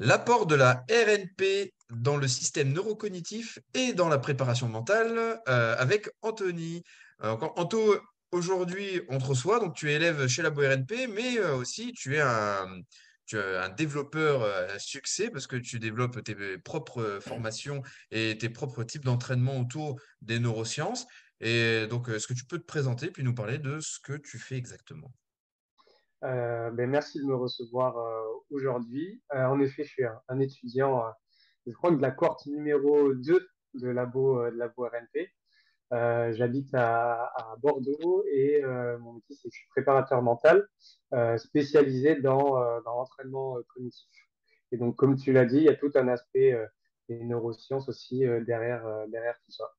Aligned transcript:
L'apport 0.00 0.46
de 0.46 0.54
la 0.54 0.84
RNP 0.88 1.74
dans 1.90 2.16
le 2.16 2.28
système 2.28 2.72
neurocognitif 2.72 3.58
et 3.74 3.92
dans 3.94 4.08
la 4.08 4.18
préparation 4.18 4.68
mentale 4.68 5.40
euh, 5.48 5.74
avec 5.76 6.08
Anthony. 6.22 6.84
Anto, 7.20 7.98
aujourd'hui, 8.30 9.02
on 9.08 9.18
te 9.18 9.24
reçoit, 9.24 9.58
donc 9.58 9.74
tu 9.74 9.90
es 9.90 9.94
élève 9.94 10.28
chez 10.28 10.42
Labo 10.42 10.60
RNP, 10.60 11.08
mais 11.08 11.38
euh, 11.38 11.56
aussi 11.56 11.92
tu 11.94 12.14
es 12.14 12.20
un, 12.20 12.68
développeur 13.76 14.42
euh, 14.42 14.76
à 14.76 14.78
succès 14.78 15.30
parce 15.30 15.48
que 15.48 15.56
tu 15.56 15.80
développes 15.80 16.22
tes 16.22 16.58
propres 16.58 17.18
formations 17.20 17.82
et 18.12 18.38
tes 18.38 18.50
propres 18.50 18.84
types 18.84 19.04
d'entraînement 19.04 19.58
autour 19.58 20.00
des 20.22 20.38
neurosciences. 20.38 21.06
Et 21.40 21.88
donc, 21.88 22.08
est-ce 22.08 22.28
que 22.28 22.34
tu 22.34 22.44
peux 22.44 22.58
te 22.58 22.66
présenter 22.66 23.10
puis 23.10 23.24
nous 23.24 23.34
parler 23.34 23.58
de 23.58 23.80
ce 23.80 23.98
que 23.98 24.12
tu 24.12 24.38
fais 24.38 24.56
exactement? 24.56 25.12
Euh, 26.24 26.70
ben, 26.70 26.90
merci 26.90 27.20
de 27.20 27.24
me 27.24 27.34
recevoir 27.34 27.96
euh, 27.96 28.22
aujourd'hui. 28.50 29.22
Euh, 29.34 29.44
en 29.44 29.60
effet, 29.60 29.84
je 29.84 29.88
suis 29.88 30.04
un, 30.28 30.40
étudiant, 30.40 31.04
je 31.66 31.72
crois, 31.72 31.90
de 31.90 32.00
la 32.00 32.10
cohorte 32.10 32.46
numéro 32.46 33.14
2 33.14 33.48
de 33.74 33.88
Labo, 33.88 34.50
de 34.50 34.56
Labo 34.56 34.86
RNP. 34.86 35.30
J'habite 36.34 36.74
à, 36.74 37.32
Bordeaux 37.62 38.24
et 38.30 38.62
mon 39.00 39.14
métier, 39.14 39.36
c'est 39.36 39.48
que 39.48 39.54
je 39.54 39.58
suis 39.60 39.68
préparateur 39.68 40.20
mental 40.22 40.68
spécialisé 41.38 42.16
dans, 42.16 42.80
dans 42.82 42.96
l'entraînement 42.96 43.56
cognitif. 43.68 44.10
Et 44.70 44.76
donc, 44.76 44.96
comme 44.96 45.16
tu 45.16 45.32
l'as 45.32 45.46
dit, 45.46 45.58
il 45.58 45.64
y 45.64 45.68
a 45.68 45.76
tout 45.76 45.90
un 45.94 46.08
aspect 46.08 46.58
des 47.08 47.24
neurosciences 47.24 47.88
aussi 47.88 48.18
derrière, 48.46 48.84
derrière 49.08 49.38
tout 49.44 49.52
ça. 49.52 49.74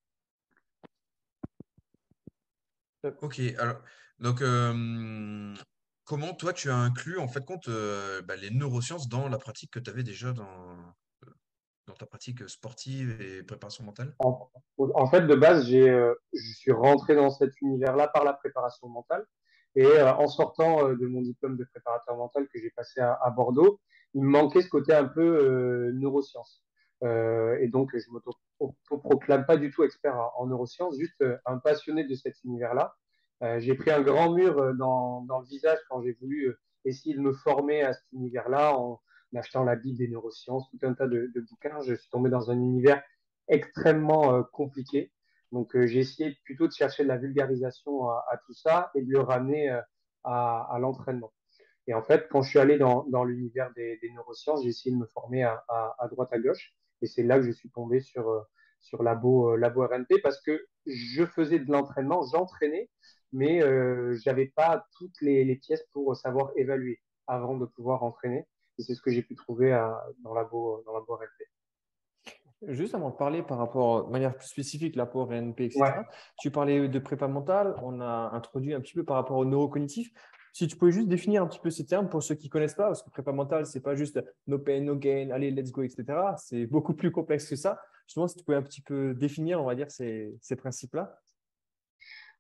Ok, 3.22 3.40
alors, 3.58 3.82
donc, 4.20 4.42
comment 6.10 6.34
toi 6.34 6.54
tu 6.54 6.72
as 6.72 6.76
inclus 6.76 7.20
en 7.20 7.28
fait 7.28 7.46
compte 7.46 7.68
euh, 7.68 8.24
bah, 8.24 8.36
les 8.36 8.50
neurosciences 8.50 9.08
dans 9.08 9.30
la 9.30 9.38
pratique 9.38 9.72
que 9.72 9.80
tu 9.80 9.92
avais 9.92 10.02
déjà 10.02 10.34
dans, 10.34 10.44
euh, 10.44 11.30
dans 11.86 11.94
ta 11.94 12.08
pratique 12.08 12.50
sportive 12.50 13.22
et 13.22 13.44
préparation 13.44 13.84
mentale? 13.84 14.16
En, 14.20 15.08
fait, 15.08 15.22
de 15.28 15.36
base, 15.36 15.68
j'ai, 15.68 15.88
euh, 15.88 16.16
je 16.34 16.54
suis 16.54 16.72
rentré 16.72 17.16
dans 17.16 17.30
cet 17.30 17.62
univers-là 17.62 18.08
par 18.08 18.24
la 18.24 18.34
préparation 18.34 18.90
mentale. 18.90 19.24
Et 19.76 20.02
en 20.02 20.28
sortant 20.28 20.90
de 20.90 21.06
mon 21.06 21.22
diplôme 21.22 21.56
de 21.56 21.64
préparateur 21.64 22.18
mental 22.18 22.48
que 22.52 22.60
j'ai 22.60 22.72
passé 22.72 23.02
à, 23.02 23.30
Bordeaux, 23.30 23.80
il 24.16 24.24
me 24.24 24.30
manquait 24.30 24.64
ce 24.64 24.68
côté 24.68 24.94
un 24.96 25.06
peu 25.06 25.92
neurosciences. 25.94 26.64
et 27.04 27.68
donc, 27.68 27.92
je 27.94 28.10
ne 28.10 28.16
me 28.16 28.98
proclame 28.98 29.46
pas 29.46 29.58
du 29.58 29.70
tout 29.70 29.84
expert 29.84 30.18
en 30.38 30.48
neurosciences, 30.48 30.98
juste 30.98 31.24
un 31.46 31.60
passionné 31.60 32.04
de 32.04 32.16
cet 32.16 32.44
univers-là. 32.44 32.96
Euh, 33.42 33.60
j'ai 33.60 33.74
pris 33.76 33.92
un 33.92 34.02
grand 34.02 34.34
mur 34.34 34.58
euh, 34.60 34.74
dans, 34.74 35.26
le 35.30 35.48
visage 35.48 35.78
quand 35.90 36.02
j'ai 36.02 36.12
voulu 36.14 36.50
euh, 36.50 36.60
essayer 36.84 37.16
de 37.16 37.22
me 37.22 37.32
former 37.32 37.84
à 37.84 37.94
cet 37.94 38.04
univers-là 38.12 38.78
en 38.78 39.02
achetant 39.34 39.64
la 39.64 39.76
Bible 39.78 39.98
des 39.98 40.10
neurosciences, 40.10 40.70
tout 40.72 40.80
un 40.86 40.94
tas 40.94 41.08
de, 41.08 41.32
de 41.34 41.42
bouquins. 41.42 41.82
Je 41.82 41.94
suis 41.94 42.10
tombé 42.10 42.30
dans 42.30 42.52
un 42.52 42.58
univers 42.58 43.02
extrêmement 43.48 44.44
compliqué. 44.44 45.12
Donc, 45.52 45.72
j'ai 45.74 46.00
essayé 46.00 46.38
plutôt 46.44 46.68
de 46.68 46.74
chercher 46.74 47.04
de 47.04 47.08
la 47.08 47.18
vulgarisation 47.18 48.10
à, 48.10 48.40
tout 48.46 48.54
ça 48.54 48.92
et 48.96 49.02
de 49.04 49.12
le 49.12 49.20
ramener 49.20 49.70
à, 50.24 50.78
l'entraînement. 50.80 51.32
Et 51.88 51.94
en 51.94 52.02
fait, 52.04 52.28
quand 52.30 52.42
je 52.42 52.50
suis 52.50 52.60
allé 52.60 52.78
dans, 52.78 53.24
l'univers 53.24 53.72
des, 53.76 53.98
des, 54.02 54.12
neurosciences, 54.12 54.64
j'ai 54.64 54.70
essayé 54.70 54.96
de 54.96 55.00
me 55.00 55.08
former 55.08 55.44
à, 55.44 55.64
à, 55.68 56.08
droite 56.10 56.30
à 56.32 56.40
gauche. 56.40 56.74
Et 57.02 57.08
c'est 57.08 57.24
là 57.24 57.38
que 57.38 57.46
je 57.46 57.52
suis 57.52 57.70
tombé 57.70 58.00
sur, 58.02 58.48
sur 58.80 59.04
Labo, 59.04 59.56
Labo 59.56 59.86
RNP 59.86 60.22
parce 60.24 60.42
que 60.42 60.66
je 60.88 61.26
faisais 61.26 61.60
de 61.60 61.72
l'entraînement, 61.72 62.24
j'entraînais, 62.32 62.90
mais 63.32 63.62
euh, 63.64 64.18
j'avais 64.24 64.48
pas 64.48 64.86
toutes 64.98 65.22
les, 65.22 65.44
les, 65.46 65.56
pièces 65.56 65.84
pour 65.94 66.16
savoir 66.16 66.52
évaluer 66.56 67.00
avant 67.28 67.58
de 67.58 67.66
pouvoir 67.66 68.04
entraîner. 68.04 68.46
Et 68.78 68.84
c'est 68.84 68.96
ce 68.96 69.02
que 69.02 69.12
j'ai 69.12 69.24
pu 69.24 69.36
trouver 69.36 69.72
à, 69.72 70.02
dans 70.24 70.34
la 70.34 70.44
dans 70.44 70.94
la 70.94 71.00
RNP. 71.00 72.74
Juste 72.74 72.94
avant 72.94 73.10
de 73.10 73.16
parler 73.16 73.42
par 73.42 73.58
rapport, 73.58 74.06
de 74.06 74.12
manière 74.12 74.36
plus 74.36 74.48
spécifique, 74.48 74.96
l'apport 74.98 75.30
RNP, 75.30 75.62
etc., 75.62 75.82
tu 76.40 76.52
parlais 76.52 76.90
de 76.90 77.00
prépa 77.00 77.28
mentale, 77.28 77.76
on 77.82 78.02
a 78.02 78.32
introduit 78.34 78.74
un 78.74 78.82
petit 78.82 78.94
peu 78.94 79.06
par 79.06 79.16
rapport 79.16 79.38
au 79.38 79.46
neurocognitif. 79.46 80.12
Si 80.52 80.68
tu 80.68 80.76
pouvais 80.76 80.92
juste 80.92 81.08
définir 81.08 81.44
un 81.44 81.48
petit 81.48 81.60
peu 81.60 81.70
ces 81.70 81.86
termes 81.86 82.10
pour 82.10 82.22
ceux 82.22 82.36
qui 82.36 82.48
ne 82.48 82.52
connaissent 82.52 82.74
pas, 82.74 82.88
parce 82.88 83.02
que 83.02 83.10
prépa 83.10 83.32
mentale, 83.32 83.66
ce 83.66 83.78
n'est 83.78 83.82
pas 83.82 83.96
juste 83.96 84.20
no 84.48 84.60
pain, 84.60 84.82
no 84.82 84.98
gain, 84.98 85.30
allez, 85.32 85.52
let's 85.52 85.72
go, 85.72 85.84
etc. 85.84 86.04
C'est 86.38 86.66
beaucoup 86.66 86.94
plus 86.94 87.12
complexe 87.12 87.48
que 87.48 87.56
ça. 87.56 87.80
Justement, 88.08 88.28
si 88.28 88.36
tu 88.36 88.44
pouvais 88.44 88.58
un 88.58 88.64
petit 88.64 88.82
peu 88.82 89.14
définir, 89.14 89.62
on 89.62 89.66
va 89.66 89.76
dire, 89.76 89.90
ces, 89.90 90.36
ces 90.42 90.58
principes-là. 90.58 91.18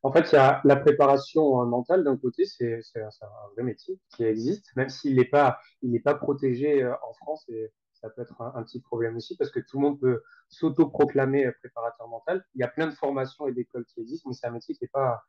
En 0.01 0.11
fait, 0.13 0.31
il 0.31 0.35
y 0.35 0.37
a 0.37 0.61
la 0.63 0.77
préparation 0.77 1.65
mentale 1.65 2.03
d'un 2.03 2.15
côté, 2.15 2.45
c'est 2.45 2.81
un 2.95 3.53
vrai 3.53 3.63
métier 3.63 3.99
qui 4.15 4.23
existe, 4.23 4.73
même 4.77 4.89
s'il 4.89 5.15
n'est 5.17 5.25
pas, 5.25 5.59
il 5.81 6.01
pas 6.01 6.15
protégé 6.15 6.83
euh, 6.83 6.93
en 7.07 7.13
France 7.13 7.43
et 7.49 7.71
ça 7.93 8.09
peut 8.09 8.21
être 8.21 8.41
un, 8.41 8.63
petit 8.63 8.79
problème 8.79 9.17
aussi 9.17 9.35
parce 9.35 9.51
que 9.51 9.59
tout 9.59 9.77
le 9.77 9.81
monde 9.81 9.99
peut 9.99 10.23
s'auto-proclamer 10.47 11.47
euh, 11.47 11.51
préparateur 11.59 12.07
mental. 12.07 12.45
Il 12.55 12.61
y 12.61 12.63
a 12.63 12.69
plein 12.69 12.87
de 12.87 12.93
formations 12.93 13.45
et 13.47 13.51
d'écoles 13.51 13.85
qui 13.85 13.99
existent, 13.99 14.29
mais 14.29 14.35
c'est 14.35 14.47
un 14.47 14.51
métier 14.51 14.73
qui 14.73 14.85
n'est 14.85 14.89
pas, 14.89 15.21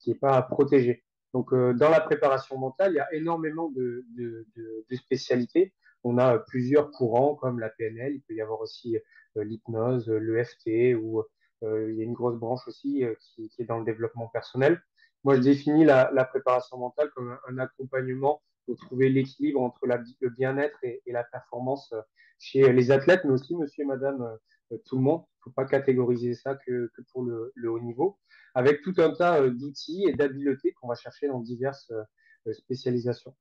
qui 0.00 0.10
est 0.10 0.18
pas 0.18 0.42
protégé. 0.42 1.04
Donc, 1.32 1.52
euh, 1.52 1.72
dans 1.74 1.90
la 1.90 2.00
préparation 2.00 2.58
mentale, 2.58 2.92
il 2.92 2.96
y 2.96 3.00
a 3.00 3.14
énormément 3.14 3.70
de, 3.70 4.04
de, 4.16 4.44
de, 4.56 4.96
spécialités. 4.96 5.72
On 6.02 6.18
a 6.18 6.38
plusieurs 6.38 6.90
courants 6.90 7.36
comme 7.36 7.60
la 7.60 7.68
PNL, 7.68 8.14
il 8.14 8.22
peut 8.22 8.34
y 8.34 8.40
avoir 8.40 8.60
aussi 8.60 8.96
l'hypnose, 9.44 10.08
l'EFT 10.08 10.94
ou 11.00 11.20
euh, 11.20 11.30
il 11.62 11.96
y 11.96 12.00
a 12.00 12.04
une 12.04 12.12
grosse 12.12 12.38
branche 12.38 12.66
aussi 12.66 13.04
euh, 13.04 13.14
qui, 13.20 13.48
qui, 13.48 13.62
est 13.62 13.64
dans 13.64 13.78
le 13.78 13.84
développement 13.84 14.28
personnel. 14.28 14.80
Moi, 15.24 15.36
je 15.36 15.40
définis 15.40 15.84
la, 15.84 16.10
la 16.12 16.24
préparation 16.24 16.78
mentale 16.78 17.10
comme 17.14 17.36
un, 17.48 17.58
accompagnement 17.58 18.42
pour 18.64 18.76
trouver 18.76 19.08
l'équilibre 19.08 19.60
entre 19.60 19.86
la, 19.86 20.02
le 20.20 20.30
bien-être 20.30 20.78
et, 20.82 21.02
et, 21.06 21.12
la 21.12 21.24
performance 21.24 21.92
euh, 21.92 22.00
chez 22.38 22.72
les 22.72 22.90
athlètes, 22.90 23.22
mais 23.24 23.32
aussi 23.32 23.56
monsieur 23.56 23.84
et 23.84 23.86
madame, 23.86 24.38
tout 24.84 24.96
le 24.96 25.02
monde. 25.02 25.22
Il 25.22 25.38
ne 25.38 25.42
faut 25.44 25.54
pas 25.54 25.64
catégoriser 25.64 26.34
ça 26.34 26.54
que, 26.54 26.90
que 26.94 27.02
pour 27.12 27.24
le, 27.24 27.52
le, 27.54 27.70
haut 27.70 27.80
niveau, 27.80 28.18
avec 28.54 28.82
tout 28.82 28.94
un 28.98 29.14
tas 29.14 29.48
d'outils 29.48 30.04
et 30.06 30.12
d'habiletés 30.12 30.72
qu'on 30.72 30.88
va 30.88 30.96
chercher 30.96 31.28
dans 31.28 31.40
diverses 31.40 31.90
spécialisations. 32.52 33.34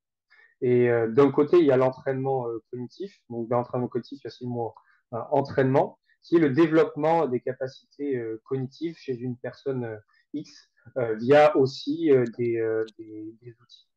Et 0.61 0.87
d'un 1.09 1.31
côté, 1.31 1.57
il 1.57 1.65
y 1.65 1.71
a 1.71 1.77
l'entraînement 1.77 2.47
cognitif. 2.71 3.19
Donc, 3.29 3.49
dans 3.49 3.57
l'entraînement 3.57 3.89
cognitif, 3.89 4.19
il 4.23 4.27
y 4.27 4.51
a 4.51 5.27
entraînement 5.31 5.99
qui 6.25 6.37
est 6.37 6.39
le 6.39 6.49
développement 6.49 7.27
des 7.27 7.39
capacités 7.39 8.17
euh, 8.17 8.41
cognitives 8.45 8.97
chez 8.97 9.13
une 9.13 9.37
personne 9.37 9.83
euh, 9.85 9.97
X 10.33 10.71
euh, 10.97 11.15
via 11.15 11.55
aussi 11.55 12.09
des, 12.37 12.61
des, 12.97 13.35
des, 13.41 13.55
outils. 13.61 13.87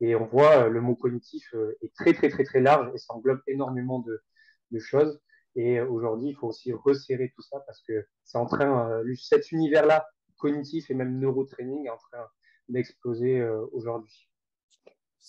Et 0.00 0.16
on 0.16 0.26
voit 0.26 0.68
le 0.68 0.80
mot 0.80 0.96
cognitif 0.96 1.54
est 1.82 1.94
très 1.94 2.14
très 2.14 2.28
très 2.28 2.44
très 2.44 2.60
large 2.60 2.90
et 2.94 2.98
ça 2.98 3.14
englobe 3.14 3.40
énormément 3.46 4.00
de, 4.00 4.22
de 4.70 4.78
choses. 4.78 5.20
Et 5.54 5.80
aujourd'hui, 5.80 6.30
il 6.30 6.34
faut 6.34 6.48
aussi 6.48 6.72
resserrer 6.72 7.32
tout 7.36 7.42
ça 7.42 7.60
parce 7.60 7.82
que 7.82 8.06
c'est 8.24 8.38
en 8.38 8.46
train, 8.46 9.02
cet 9.16 9.52
univers-là, 9.52 10.08
cognitif 10.38 10.90
et 10.90 10.94
même 10.94 11.20
neurotraining, 11.20 11.86
est 11.86 11.90
en 11.90 11.98
train 11.98 12.26
d'exploser 12.68 13.42
aujourd'hui. 13.72 14.28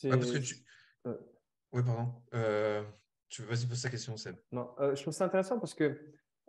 parce 0.09 0.31
que 0.31 0.37
tu... 0.37 0.55
Oui, 1.73 1.83
pardon. 1.83 2.13
Euh, 2.33 2.83
tu 3.29 3.43
vas-y 3.43 3.65
poser 3.65 3.83
ta 3.83 3.89
question, 3.89 4.17
Seb. 4.17 4.35
Non, 4.51 4.73
je 4.79 5.01
trouve 5.01 5.13
ça 5.13 5.25
intéressant 5.25 5.59
parce 5.59 5.73
que 5.73 5.97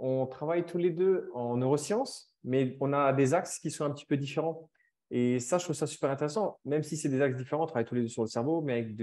on 0.02 0.26
travaille 0.26 0.66
tous 0.66 0.78
les 0.78 0.90
deux 0.90 1.30
en 1.32 1.56
neurosciences, 1.56 2.34
mais 2.42 2.76
on 2.80 2.92
a 2.92 3.12
des 3.12 3.34
axes 3.34 3.60
qui 3.60 3.70
sont 3.70 3.84
un 3.84 3.90
petit 3.90 4.04
peu 4.04 4.16
différents. 4.16 4.68
Et 5.12 5.38
ça, 5.38 5.58
je 5.58 5.64
trouve 5.64 5.76
ça 5.76 5.86
super 5.86 6.10
intéressant. 6.10 6.58
Même 6.64 6.82
si 6.82 6.96
c'est 6.96 7.08
des 7.08 7.22
axes 7.22 7.36
différents, 7.36 7.62
on 7.62 7.66
travaille 7.66 7.84
tous 7.84 7.94
les 7.94 8.02
deux 8.02 8.08
sur 8.08 8.22
le 8.22 8.28
cerveau, 8.28 8.62
mais 8.62 8.72
avec 8.72 8.98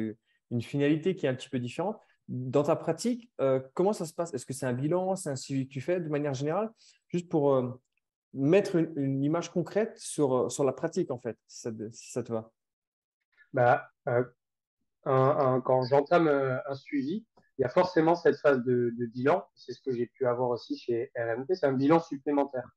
une 0.52 0.62
finalité 0.62 1.16
qui 1.16 1.26
est 1.26 1.30
un 1.30 1.36
petit 1.36 1.48
peu 1.48 1.58
différente. 1.58 1.98
Dans 2.28 2.64
ta 2.64 2.76
pratique, 2.76 3.32
euh, 3.40 3.62
comment 3.76 3.94
ça 3.94 4.06
se 4.06 4.14
passe? 4.14 4.34
Est-ce 4.34 4.46
que 4.46 4.52
c'est 4.52 4.66
un 4.66 4.74
bilan 4.74 5.16
C'est 5.16 5.30
un 5.30 5.38
suivi 5.38 5.68
que 5.68 5.72
tu 5.72 5.80
fais 5.80 6.02
de 6.02 6.10
manière 6.10 6.34
générale? 6.34 6.70
Juste 7.08 7.30
pour 7.30 7.54
euh, 7.54 7.72
mettre 8.34 8.76
une, 8.76 9.24
image 9.24 9.52
concrète 9.52 9.98
sur, 9.98 10.52
sur 10.52 10.66
la 10.66 10.74
pratique, 10.74 11.12
en 11.12 11.18
fait, 11.18 11.38
si 11.48 12.12
ça, 12.12 12.24
te 12.24 12.34
va. 12.34 12.52
Bah, 13.54 13.90
euh, 14.10 14.26
quand 15.06 15.84
j'entame 15.90 16.28
un 16.28 16.76
suivi, 16.76 17.26
il 17.60 17.64
y 17.64 17.66
a 17.66 17.70
forcément 17.70 18.16
cette 18.16 18.38
phase 18.38 18.64
de, 18.64 18.94
de 18.98 19.06
bilan. 19.06 19.46
C'est 19.54 19.74
ce 19.74 19.82
que 19.82 19.92
j'ai 19.92 20.08
pu 20.08 20.26
avoir 20.26 20.50
aussi 20.50 20.78
chez 20.78 21.12
RMP. 21.16 21.54
C'est 21.54 21.66
un 21.66 21.74
bilan 21.74 22.00
supplémentaire. 22.00 22.72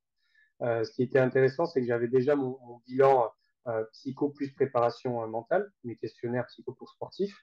Euh, 0.61 0.83
ce 0.83 0.91
qui 0.93 1.05
était 1.05 1.21
intéressant, 1.21 1.67
c'est 1.67 1.81
que 1.81 1.87
j'avais 1.87 2.09
déjà 2.09 2.35
mon, 2.35 2.59
mon 2.67 2.81
bilan 2.87 3.31
euh, 3.69 3.85
psycho 3.93 4.31
plus 4.31 4.53
préparation 4.53 5.23
euh, 5.23 5.29
mentale, 5.29 5.71
mes 5.85 5.95
questionnaires 5.95 6.47
psycho 6.47 6.73
pour 6.73 6.91
sportifs. 6.91 7.37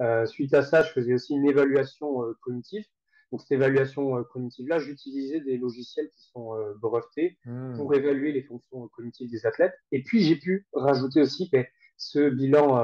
Euh, 0.00 0.24
suite 0.24 0.54
à 0.54 0.62
ça, 0.62 0.82
je 0.82 0.90
faisais 0.90 1.12
aussi 1.12 1.34
une 1.34 1.46
évaluation 1.46 2.22
cognitive. 2.40 2.84
Donc, 3.30 3.42
cette 3.42 3.52
évaluation 3.52 4.24
cognitive-là, 4.24 4.78
j'utilisais 4.78 5.40
des 5.40 5.58
logiciels 5.58 6.08
qui 6.10 6.30
sont 6.30 6.54
brevetés 6.80 7.38
mmh. 7.44 7.76
pour 7.76 7.92
évaluer 7.94 8.32
les 8.32 8.42
fonctions 8.42 8.88
cognitives 8.88 9.30
des 9.30 9.44
athlètes. 9.44 9.74
Et 9.90 10.02
puis, 10.02 10.22
j'ai 10.22 10.36
pu 10.36 10.66
rajouter 10.72 11.20
aussi 11.20 11.50
ben, 11.50 11.66
ce 11.96 12.30
bilan 12.30 12.76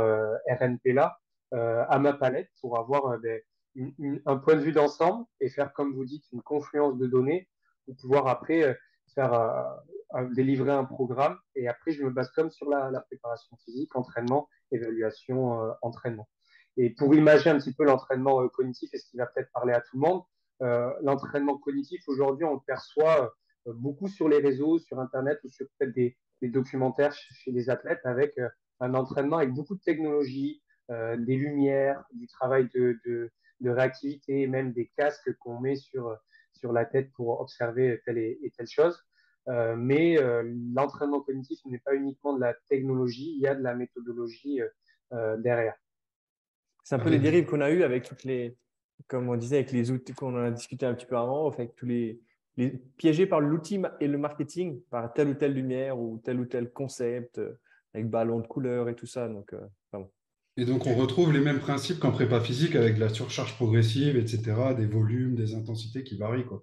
RNP-là 0.48 1.16
à 1.52 1.98
ma 2.00 2.12
palette 2.12 2.50
pour 2.60 2.78
avoir 2.78 3.18
ben, 3.20 3.40
un 3.76 4.36
point 4.36 4.56
de 4.56 4.60
vue 4.60 4.72
d'ensemble 4.72 5.24
et 5.40 5.48
faire, 5.48 5.72
comme 5.72 5.94
vous 5.94 6.04
dites, 6.04 6.24
une 6.32 6.42
confluence 6.42 6.98
de 6.98 7.06
données 7.06 7.48
pour 7.86 7.96
pouvoir 7.96 8.26
après 8.28 8.62
euh, 8.62 8.74
faire 9.14 9.34
euh, 9.34 10.28
délivrer 10.34 10.72
un 10.72 10.84
programme. 10.84 11.38
Et 11.54 11.68
après, 11.68 11.92
je 11.92 12.04
me 12.04 12.10
base 12.10 12.30
comme 12.32 12.50
sur 12.50 12.68
la, 12.68 13.00
préparation 13.00 13.56
physique, 13.64 13.94
entraînement, 13.96 14.48
évaluation, 14.70 15.62
euh, 15.62 15.72
entraînement. 15.82 16.28
Et 16.76 16.90
pour 16.90 17.14
imaginer 17.14 17.50
un 17.50 17.58
petit 17.58 17.74
peu 17.74 17.84
l'entraînement 17.84 18.46
cognitif 18.48 18.90
et 18.94 18.98
ce 18.98 19.10
qui 19.10 19.16
va 19.18 19.26
peut-être 19.26 19.50
parler 19.52 19.74
à 19.74 19.80
tout 19.80 19.96
le 19.96 20.00
monde, 20.00 20.22
l'entraînement 21.02 21.58
cognitif, 21.58 22.00
aujourd'hui, 22.06 22.44
on 22.44 22.54
le 22.54 22.60
perçoit 22.64 23.34
beaucoup 23.66 24.08
sur 24.08 24.28
les 24.28 24.38
réseaux, 24.38 24.78
sur 24.78 24.98
Internet 25.00 25.38
ou 25.44 25.50
sur 25.50 25.66
peut-être 25.76 25.92
des, 25.92 26.16
documentaires 26.40 27.12
chez 27.12 27.50
les 27.50 27.68
athlètes 27.68 28.00
avec 28.04 28.40
un 28.80 28.94
entraînement 28.94 29.36
avec 29.36 29.52
beaucoup 29.52 29.74
de 29.74 29.82
technologie, 29.82 30.62
des 30.88 31.36
lumières, 31.36 32.02
du 32.14 32.26
travail 32.26 32.70
de, 32.74 33.30
réactivité, 33.70 34.46
même 34.46 34.72
des 34.72 34.90
casques 34.96 35.36
qu'on 35.38 35.60
met 35.60 35.76
sur, 35.76 36.16
sur 36.52 36.72
la 36.72 36.84
tête 36.84 37.12
pour 37.12 37.40
observer 37.40 38.00
telle 38.04 38.18
et, 38.18 38.52
telle 38.56 38.66
chose. 38.66 38.98
mais 39.76 40.16
l'entraînement 40.74 41.20
cognitif 41.20 41.58
n'est 41.66 41.78
pas 41.78 41.94
uniquement 41.94 42.34
de 42.34 42.40
la 42.40 42.54
technologie, 42.68 43.34
il 43.36 43.40
y 43.42 43.46
a 43.46 43.54
de 43.54 43.62
la 43.62 43.74
méthodologie 43.74 44.60
derrière. 45.38 45.74
C'est 46.84 46.96
un 46.96 46.98
peu 46.98 47.10
les 47.10 47.18
dérives 47.18 47.46
qu'on 47.46 47.60
a 47.60 47.70
eues 47.70 47.82
avec 47.82 48.04
toutes 48.04 48.24
les, 48.24 48.56
comme 49.06 49.28
on 49.28 49.36
disait, 49.36 49.56
avec 49.56 49.72
les 49.72 49.90
outils 49.90 50.12
qu'on 50.12 50.36
a 50.36 50.50
discuté 50.50 50.86
un 50.86 50.94
petit 50.94 51.06
peu 51.06 51.16
avant, 51.16 51.50
avec 51.50 51.74
tous 51.76 51.86
les, 51.86 52.20
piégés 52.96 53.26
par 53.26 53.40
l'outil 53.40 53.80
et 54.00 54.08
le 54.08 54.18
marketing, 54.18 54.82
par 54.90 55.12
telle 55.12 55.28
ou 55.28 55.34
telle 55.34 55.54
lumière 55.54 55.98
ou 55.98 56.18
tel 56.18 56.38
ou 56.38 56.44
tel 56.44 56.70
concept, 56.70 57.38
euh, 57.38 57.58
avec 57.94 58.10
ballon 58.10 58.40
de 58.40 58.46
couleur 58.46 58.88
et 58.88 58.94
tout 58.94 59.06
ça. 59.06 59.28
Donc, 59.28 59.54
euh, 59.54 59.66
Et 60.56 60.64
donc, 60.64 60.86
on 60.86 60.94
retrouve 60.94 61.32
les 61.32 61.40
mêmes 61.40 61.60
principes 61.60 61.98
qu'en 61.98 62.12
prépa 62.12 62.40
physique 62.40 62.76
avec 62.76 62.98
la 62.98 63.08
surcharge 63.08 63.54
progressive, 63.56 64.16
etc., 64.16 64.74
des 64.76 64.86
volumes, 64.86 65.34
des 65.34 65.54
intensités 65.54 66.04
qui 66.04 66.16
varient. 66.18 66.44
Quoi. 66.44 66.62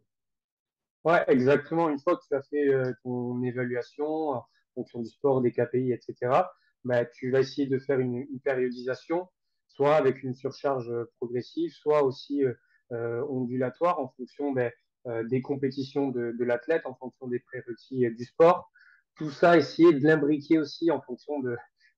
Ouais, 1.05 1.23
exactement. 1.27 1.89
Une 1.89 1.99
fois 1.99 2.15
que 2.15 2.21
tu 2.27 2.35
as 2.35 2.43
fait 2.43 2.69
euh, 2.69 2.91
ton 3.03 3.41
évaluation 3.43 4.05
en 4.05 4.45
fonction 4.75 5.01
du 5.01 5.09
sport, 5.09 5.41
des 5.41 5.51
KPI, 5.51 5.91
etc., 5.91 6.43
bah, 6.85 7.05
tu 7.05 7.31
vas 7.31 7.39
essayer 7.39 7.67
de 7.67 7.79
faire 7.79 7.99
une, 7.99 8.25
périodisation, 8.43 9.27
soit 9.67 9.95
avec 9.95 10.23
une 10.23 10.35
surcharge 10.35 10.91
progressive, 11.17 11.71
soit 11.71 12.03
aussi 12.03 12.43
ondulatoire 12.91 13.99
en 13.99 14.09
fonction 14.17 14.51
ben, 14.51 14.71
euh, 15.07 15.23
des 15.23 15.41
compétitions 15.41 16.09
de, 16.09 16.35
l'athlète 16.43 16.85
en 16.85 16.93
fonction 16.93 17.27
des 17.27 17.39
prérequis 17.39 18.09
du 18.11 18.25
sport. 18.25 18.69
Tout 19.15 19.29
ça, 19.31 19.57
essayer 19.57 19.93
de 19.93 20.03
l'imbriquer 20.03 20.59
aussi 20.59 20.91
en 20.91 21.01
fonction 21.01 21.39
de, 21.39 21.55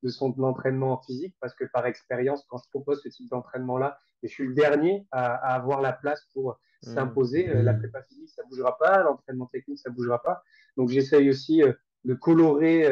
son 0.09 0.31
entraînement 0.44 1.01
physique, 1.01 1.36
parce 1.39 1.53
que 1.53 1.65
par 1.65 1.86
expérience, 1.86 2.45
quand 2.50 2.57
je 2.57 2.69
propose 2.69 3.01
ce 3.03 3.09
type 3.09 3.30
d'entraînement-là, 3.30 4.00
je 4.24 4.27
suis 4.27 4.48
le 4.48 4.53
dernier 4.53 5.07
à, 5.12 5.36
avoir 5.53 5.81
la 5.81 5.94
place 5.94 6.27
pour 6.33 6.59
mmh. 6.83 6.94
s'imposer. 6.94 7.50
Euh, 7.50 7.63
la 7.63 7.74
prépa 7.74 8.01
physique, 8.03 8.30
ça 8.30 8.44
bougera 8.50 8.77
pas, 8.77 9.03
l'entraînement 9.03 9.48
technique, 9.48 9.80
ça 9.80 9.89
bougera 9.89 10.21
pas. 10.21 10.44
Donc 10.77 10.89
j'essaye 10.89 11.30
aussi 11.30 11.63
euh, 11.63 11.74
de 12.06 12.13
colorer 12.13 12.89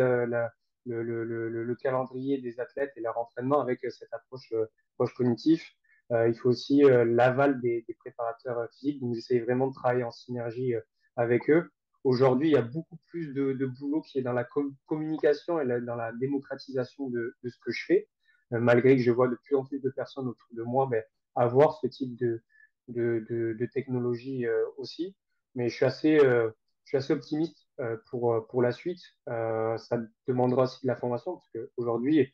le, 0.86 1.76
calendrier 1.76 2.40
des 2.40 2.60
athlètes 2.60 2.94
et 2.96 3.02
leur 3.02 3.18
entraînement 3.18 3.60
avec 3.62 3.80
cette 3.90 4.14
approche, 4.14 4.54
approche 4.94 5.14
cognitive. 5.16 5.64
Euh, 6.12 6.28
il 6.28 6.36
faut 6.36 6.50
aussi 6.50 6.84
euh, 6.84 7.06
l'aval 7.06 7.62
des, 7.62 7.86
préparateurs 8.00 8.60
euh, 8.60 8.68
physiques. 8.80 9.00
Donc, 9.02 9.14
j'essaie 9.14 9.40
vraiment 9.40 9.68
de 9.68 9.74
travailler 9.74 10.04
en 10.04 10.12
synergie 10.12 10.74
avec 11.16 11.50
eux. 11.50 11.72
Aujourd'hui, 12.04 12.50
il 12.50 12.54
y 12.54 12.58
a 12.58 12.62
beaucoup 12.62 12.98
plus 13.08 13.34
de, 13.34 13.66
boulot 13.66 14.02
qui 14.02 14.20
est 14.20 14.22
dans 14.22 14.34
la 14.34 14.48
communication 14.86 15.60
et 15.60 15.82
dans 15.82 15.96
la 15.96 16.12
démocratisation 16.14 17.10
de, 17.10 17.36
ce 17.44 17.58
que 17.64 17.72
je 17.72 17.86
fais, 17.86 18.10
malgré 18.52 18.96
que 18.96 19.04
je 19.04 19.12
vois 19.12 19.28
de 19.28 19.36
plus 19.44 19.56
en 19.56 19.66
plus 19.66 19.80
de 19.80 19.90
personnes 19.90 20.28
autour 20.28 20.48
de 20.52 20.64
moi 20.64 20.88
ben, 20.90 21.04
avoir 21.36 21.78
ce 21.80 21.88
type 21.88 22.16
de, 22.18 22.42
de, 22.88 23.66
technologie 23.74 24.46
aussi. 24.78 25.16
Mais 25.56 25.70
je 25.70 25.76
suis 25.76 25.86
assez, 25.86 26.20
je 26.20 26.52
suis 26.86 26.98
assez 26.98 27.14
optimiste 27.14 27.68
pour, 28.10 28.48
pour 28.48 28.62
la 28.62 28.72
suite. 28.72 29.02
ça 29.28 30.00
demandera 30.28 30.64
aussi 30.64 30.82
de 30.84 30.88
la 30.88 30.96
formation, 30.96 31.36
parce 31.36 31.50
qu'aujourd'hui, 31.50 32.34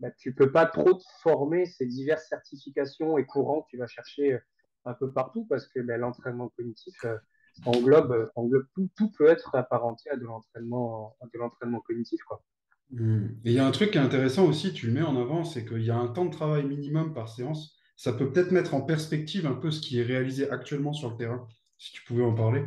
bah, 0.00 0.10
tu 0.10 0.34
peux 0.34 0.50
pas 0.50 0.66
trop 0.66 0.94
te 0.94 1.04
former 1.22 1.66
ces 1.66 1.86
diverses 1.86 2.28
certifications 2.28 3.16
et 3.16 3.24
courants 3.24 3.62
que 3.62 3.68
tu 3.70 3.78
vas 3.78 3.86
chercher 3.86 4.34
euh, 4.34 4.38
un 4.84 4.94
peu 4.94 5.12
partout 5.12 5.46
parce 5.46 5.68
que 5.68 5.80
bah, 5.80 5.96
l'entraînement 5.96 6.48
cognitif 6.50 6.94
euh, 7.04 7.16
englobe, 7.66 8.30
englobe 8.34 8.66
tout, 8.74 8.88
tout, 8.96 9.10
peut 9.12 9.26
être 9.26 9.54
apparenté 9.54 10.10
à 10.10 10.16
de 10.16 10.24
l'entraînement, 10.24 11.16
de 11.22 11.38
l'entraînement 11.38 11.80
cognitif. 11.80 12.22
Quoi. 12.24 12.42
Mmh. 12.90 13.26
Et 13.44 13.50
il 13.50 13.52
y 13.52 13.58
a 13.58 13.66
un 13.66 13.70
truc 13.70 13.92
qui 13.92 13.98
est 13.98 14.02
intéressant 14.02 14.46
aussi, 14.46 14.72
tu 14.72 14.86
le 14.86 14.92
mets 14.92 15.02
en 15.02 15.16
avant, 15.20 15.44
c'est 15.44 15.64
qu'il 15.64 15.82
y 15.84 15.90
a 15.90 15.96
un 15.96 16.08
temps 16.08 16.24
de 16.24 16.30
travail 16.30 16.64
minimum 16.64 17.14
par 17.14 17.28
séance. 17.28 17.76
Ça 17.96 18.12
peut 18.12 18.30
peut-être 18.30 18.50
mettre 18.50 18.74
en 18.74 18.82
perspective 18.82 19.46
un 19.46 19.54
peu 19.54 19.70
ce 19.70 19.80
qui 19.80 20.00
est 20.00 20.02
réalisé 20.02 20.50
actuellement 20.50 20.92
sur 20.92 21.10
le 21.10 21.16
terrain, 21.16 21.46
si 21.78 21.92
tu 21.92 22.04
pouvais 22.04 22.24
en 22.24 22.34
parler. 22.34 22.64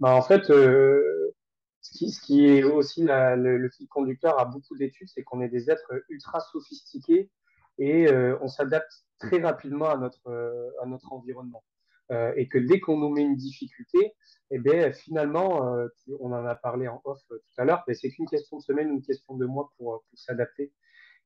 Bah, 0.00 0.14
en 0.14 0.22
fait, 0.22 0.50
euh, 0.50 1.34
ce 1.80 2.20
qui, 2.20 2.46
est 2.46 2.62
aussi 2.62 3.04
le, 3.04 3.68
fil 3.70 3.88
conducteur 3.88 4.38
à 4.38 4.44
beaucoup 4.44 4.76
d'études, 4.76 5.08
c'est 5.08 5.22
qu'on 5.22 5.40
est 5.40 5.48
des 5.48 5.70
êtres 5.70 6.02
ultra 6.08 6.40
sophistiqués 6.40 7.30
et 7.78 8.08
euh, 8.08 8.36
on 8.40 8.48
s'adapte 8.48 9.04
très 9.18 9.40
rapidement 9.40 9.88
à 9.88 9.96
notre, 9.96 10.28
euh, 10.28 10.70
à 10.82 10.86
notre 10.86 11.12
environnement. 11.12 11.62
Euh, 12.10 12.32
et 12.36 12.48
que 12.48 12.58
dès 12.58 12.80
qu'on 12.80 12.96
nous 12.96 13.10
met 13.10 13.22
une 13.22 13.36
difficulté, 13.36 14.14
eh 14.50 14.58
bien, 14.58 14.92
finalement, 14.92 15.76
on 16.20 16.32
en 16.32 16.46
a 16.46 16.54
parlé 16.54 16.88
en 16.88 17.02
off 17.04 17.18
tout 17.28 17.38
à 17.58 17.64
l'heure, 17.64 17.84
mais 17.86 17.94
c'est 17.94 18.08
qu'une 18.10 18.26
question 18.26 18.56
de 18.56 18.62
semaine 18.62 18.90
ou 18.90 18.94
une 18.94 19.02
question 19.02 19.36
de 19.36 19.44
mois 19.44 19.70
pour, 19.76 20.04
s'adapter. 20.14 20.72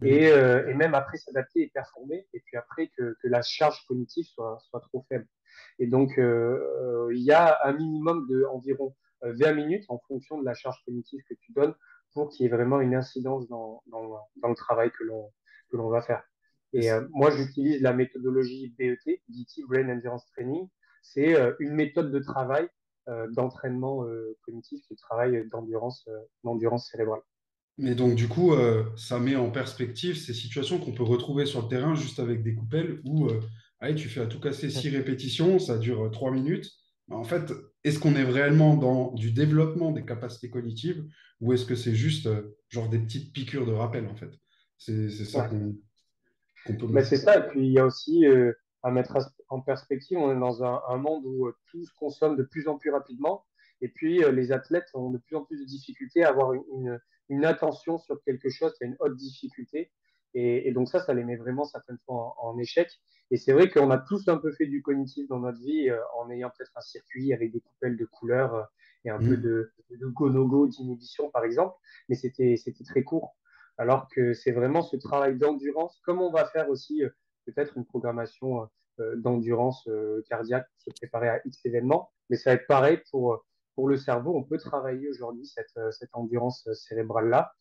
Mmh. 0.01 0.07
Et, 0.07 0.25
et, 0.25 0.75
même 0.75 0.95
après 0.95 1.19
s'adapter 1.19 1.63
et 1.63 1.71
performer, 1.73 2.27
et 2.33 2.41
puis 2.41 2.57
après 2.57 2.91
que, 2.99 3.17
que 3.23 3.29
la 3.29 3.43
charge 3.43 3.85
cognitive 3.87 4.25
soit, 4.25 4.59
soit, 4.59 4.81
trop 4.81 5.07
faible. 5.09 5.29
Et 5.79 5.87
donc, 5.87 6.15
il 6.17 7.23
y 7.23 7.31
a 7.31 7.61
un 7.65 7.75
minimum 7.75 8.27
de 8.29 8.45
environ 8.47 8.93
20 9.23 9.47
euh, 9.47 9.55
minutes 9.55 9.85
en 9.89 9.99
fonction 9.99 10.39
de 10.39 10.45
la 10.45 10.55
charge 10.55 10.83
cognitive 10.85 11.23
que 11.29 11.35
tu 11.35 11.53
donnes 11.53 11.75
pour 12.13 12.29
qu'il 12.31 12.45
y 12.45 12.47
ait 12.49 12.53
vraiment 12.53 12.81
une 12.81 12.95
incidence 12.95 13.49
dans, 13.49 13.83
dans, 13.87 14.19
dans 14.37 14.49
le 14.49 14.55
travail 14.55 14.91
que 14.91 15.05
l'on 15.05 15.89
va 15.89 16.03
faire. 16.03 16.23
Et 16.73 16.91
euh, 16.91 17.07
moi, 17.13 17.31
j'utilise 17.31 17.81
la 17.83 17.93
méthodologie 17.93 18.75
BET, 18.79 18.99
BT, 19.29 19.63
Brain 19.69 19.89
Endurance 19.89 20.27
Training. 20.33 20.69
C'est 21.03 21.35
euh, 21.35 21.53
une 21.61 21.75
méthode 21.75 22.13
de 22.13 22.19
travail 22.19 22.69
d'entraînement 23.31 24.07
cognitif, 24.43 24.81
qui 24.87 24.95
travail 24.95 25.45
d'endurance 25.51 26.09
d'endurance 26.45 26.89
cérébrale. 26.89 27.21
Mais 27.77 27.97
donc, 27.97 28.15
du 28.15 28.29
coup, 28.29 28.53
ça 28.97 29.19
met 29.19 29.35
en 29.35 29.51
perspective 29.51 30.17
ces 30.17 30.33
situations 30.33 30.79
qu'on 30.79 30.93
peut 30.93 31.03
retrouver 31.03 31.45
sur 31.45 31.63
le 31.63 31.69
terrain 31.69 31.97
juste 31.97 32.21
avec 32.21 32.45
des 32.45 32.55
coupelles 32.55 33.01
où 33.05 33.29
allez, 33.81 33.97
tu 33.97 34.09
fais 34.09 34.21
à 34.21 34.27
tout 34.27 34.39
casser 34.39 34.71
six 34.71 34.89
répétitions, 34.89 35.59
ça 35.59 35.79
dure 35.79 36.13
trois 36.13 36.31
minutes. 36.31 36.71
En 37.11 37.25
fait, 37.25 37.53
est-ce 37.85 37.99
qu'on 37.99 38.15
est 38.15 38.25
réellement 38.25 38.77
dans 38.77 39.13
du 39.13 39.33
développement 39.33 39.91
des 39.91 40.05
capacités 40.05 40.51
cognitives 40.51 41.05
ou 41.41 41.53
est-ce 41.53 41.67
que 41.67 41.75
c'est 41.75 41.95
juste 41.95 42.27
euh, 42.27 42.57
genre 42.69 42.89
des 42.89 42.99
petites 42.99 43.33
piqûres 43.33 43.67
de 43.67 43.73
rappel 43.73 44.07
en 44.07 44.15
fait? 44.15 44.31
C'est 44.79 45.11
ça 45.11 45.49
qu'on 45.49 45.77
Mais 46.89 47.05
c'est 47.05 47.17
ça, 47.17 47.39
et 47.39 47.49
puis 47.49 47.67
il 47.67 47.73
y 47.73 47.79
a 47.79 47.85
aussi 47.85 48.27
euh, 48.27 48.53
à 48.83 48.91
mettre 48.91 49.19
en 49.49 49.61
perspective, 49.61 50.19
on 50.19 50.31
est 50.31 50.39
dans 50.39 50.63
un, 50.65 50.97
monde 50.97 51.25
où 51.27 51.47
euh, 51.47 51.57
tout 51.67 51.85
se 51.85 51.93
consomme 51.99 52.37
de 52.37 52.43
plus 52.43 52.69
en 52.69 52.79
plus 52.79 52.91
rapidement 52.91 53.45
et 53.81 53.89
puis 53.89 54.23
les 54.31 54.53
athlètes 54.53 54.89
ont 54.95 55.11
de 55.11 55.19
plus 55.19 55.35
en 55.35 55.45
plus 55.45 55.59
de 55.59 55.65
difficultés 55.65 56.23
à 56.23 56.29
avoir 56.29 56.53
une, 56.53 57.01
une, 57.29 57.45
attention 57.45 57.99
sur 57.99 58.23
quelque 58.23 58.49
chose 58.49 58.73
qui 58.79 58.85
a 58.85 58.87
une 58.87 58.97
haute 59.01 59.17
difficulté. 59.17 59.91
Et, 60.35 60.73
donc 60.73 60.89
ça, 60.89 61.01
ça 61.01 61.13
les 61.13 61.25
met 61.25 61.37
vraiment 61.37 61.65
certaines 61.65 61.99
fois 62.07 62.35
en 62.39 62.59
échec. 62.59 62.89
Et 63.31 63.37
c'est 63.37 63.53
vrai 63.53 63.71
qu'on 63.71 63.91
a 63.91 63.99
tous 63.99 64.29
un 64.29 64.37
peu 64.37 64.53
fait 64.53 64.67
du 64.67 64.83
cognitif 64.83 65.29
dans 65.29 65.41
notre 65.41 65.59
vie 65.59 65.91
euh, 65.91 65.99
en 66.19 66.31
ayant 66.31 66.51
peut-être 66.51 66.73
un 66.77 66.81
circuit 66.81 67.33
avec 67.33 67.53
des 67.53 67.61
coupelles 67.61 67.97
de 67.97 68.05
couleurs 68.05 68.55
euh, 68.55 68.63
et 69.05 69.11
un 69.11 69.19
peu 69.19 69.37
mm. 69.37 69.43
de, 69.43 69.73
de 69.91 70.07
go-no-go, 70.07 70.69
d'inhibition 70.69 71.31
par 71.31 71.45
exemple, 71.45 71.75
mais 72.09 72.15
c'était 72.15 72.57
très 72.87 73.03
court. 73.03 73.37
Alors 73.79 74.09
que 74.09 74.35
c'est 74.35 74.53
vraiment 74.53 74.83
ce 74.83 74.97
travail 74.97 75.37
d'endurance, 75.37 76.01
comme 76.05 76.21
on 76.21 76.31
va 76.31 76.47
faire 76.47 76.69
aussi 76.69 77.05
euh, 77.05 77.11
peut-être 77.47 77.77
une 77.77 77.85
programmation 77.85 78.69
d'endurance 79.17 79.89
cardiaque 80.29 80.69
pour 80.69 80.83
se 80.83 80.91
préparer 81.01 81.29
à 81.29 81.41
X 81.47 81.65
événements, 81.65 82.13
mais 82.29 82.37
ça 82.37 82.51
va 82.51 82.55
être 82.55 82.67
pareil 82.67 83.01
pour, 83.11 83.43
pour 83.75 83.89
le 83.89 83.97
cerveau. 83.97 84.37
On 84.37 84.45
peut 84.45 84.59
travailler 84.59 85.09
aujourd'hui 85.09 85.47
cette, 85.47 85.77
cette 85.93 86.11
endurance 86.13 86.69
cérébrale-là 86.75 87.53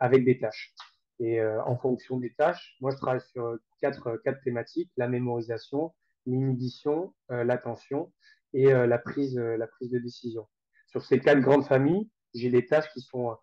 avec 0.00 0.24
des 0.24 0.38
tâches. 0.38 0.74
Et 1.20 1.38
euh, 1.38 1.62
en 1.64 1.76
fonction 1.76 2.16
des 2.16 2.32
tâches, 2.32 2.76
moi, 2.80 2.90
je 2.90 2.96
travaille 2.96 3.20
sur 3.20 3.58
quatre, 3.80 4.06
euh, 4.08 4.16
quatre 4.24 4.40
thématiques 4.42 4.90
la 4.96 5.06
mémorisation, 5.06 5.94
l'inhibition, 6.24 7.14
euh, 7.30 7.44
l'attention 7.44 8.12
et 8.52 8.64
la, 8.64 8.98
prise, 8.98 9.36
la 9.36 9.68
prise 9.68 9.90
de 9.90 10.00
décision. 10.00 10.48
Sur 10.88 11.04
ces 11.04 11.20
quatre 11.20 11.38
grandes 11.38 11.64
familles, 11.64 12.10
j'ai 12.34 12.50
des 12.50 12.66
tâches 12.66 12.88
qui 12.92 13.00
sont 13.00 13.36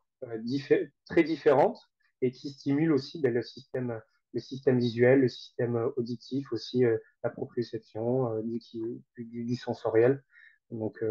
très 1.05 1.23
différentes 1.23 1.79
et 2.21 2.31
qui 2.31 2.49
stimulent 2.49 2.93
aussi 2.93 3.21
ben, 3.21 3.33
le, 3.33 3.41
système, 3.41 4.01
visuel, 4.79 5.21
le 5.21 5.29
système 5.29 5.91
auditif, 5.95 6.51
aussi 6.51 6.83
la 7.23 7.29
proprioception, 7.29 8.41
du, 8.41 9.01
du, 9.17 9.55
sensoriel. 9.55 10.23
Donc, 10.71 11.03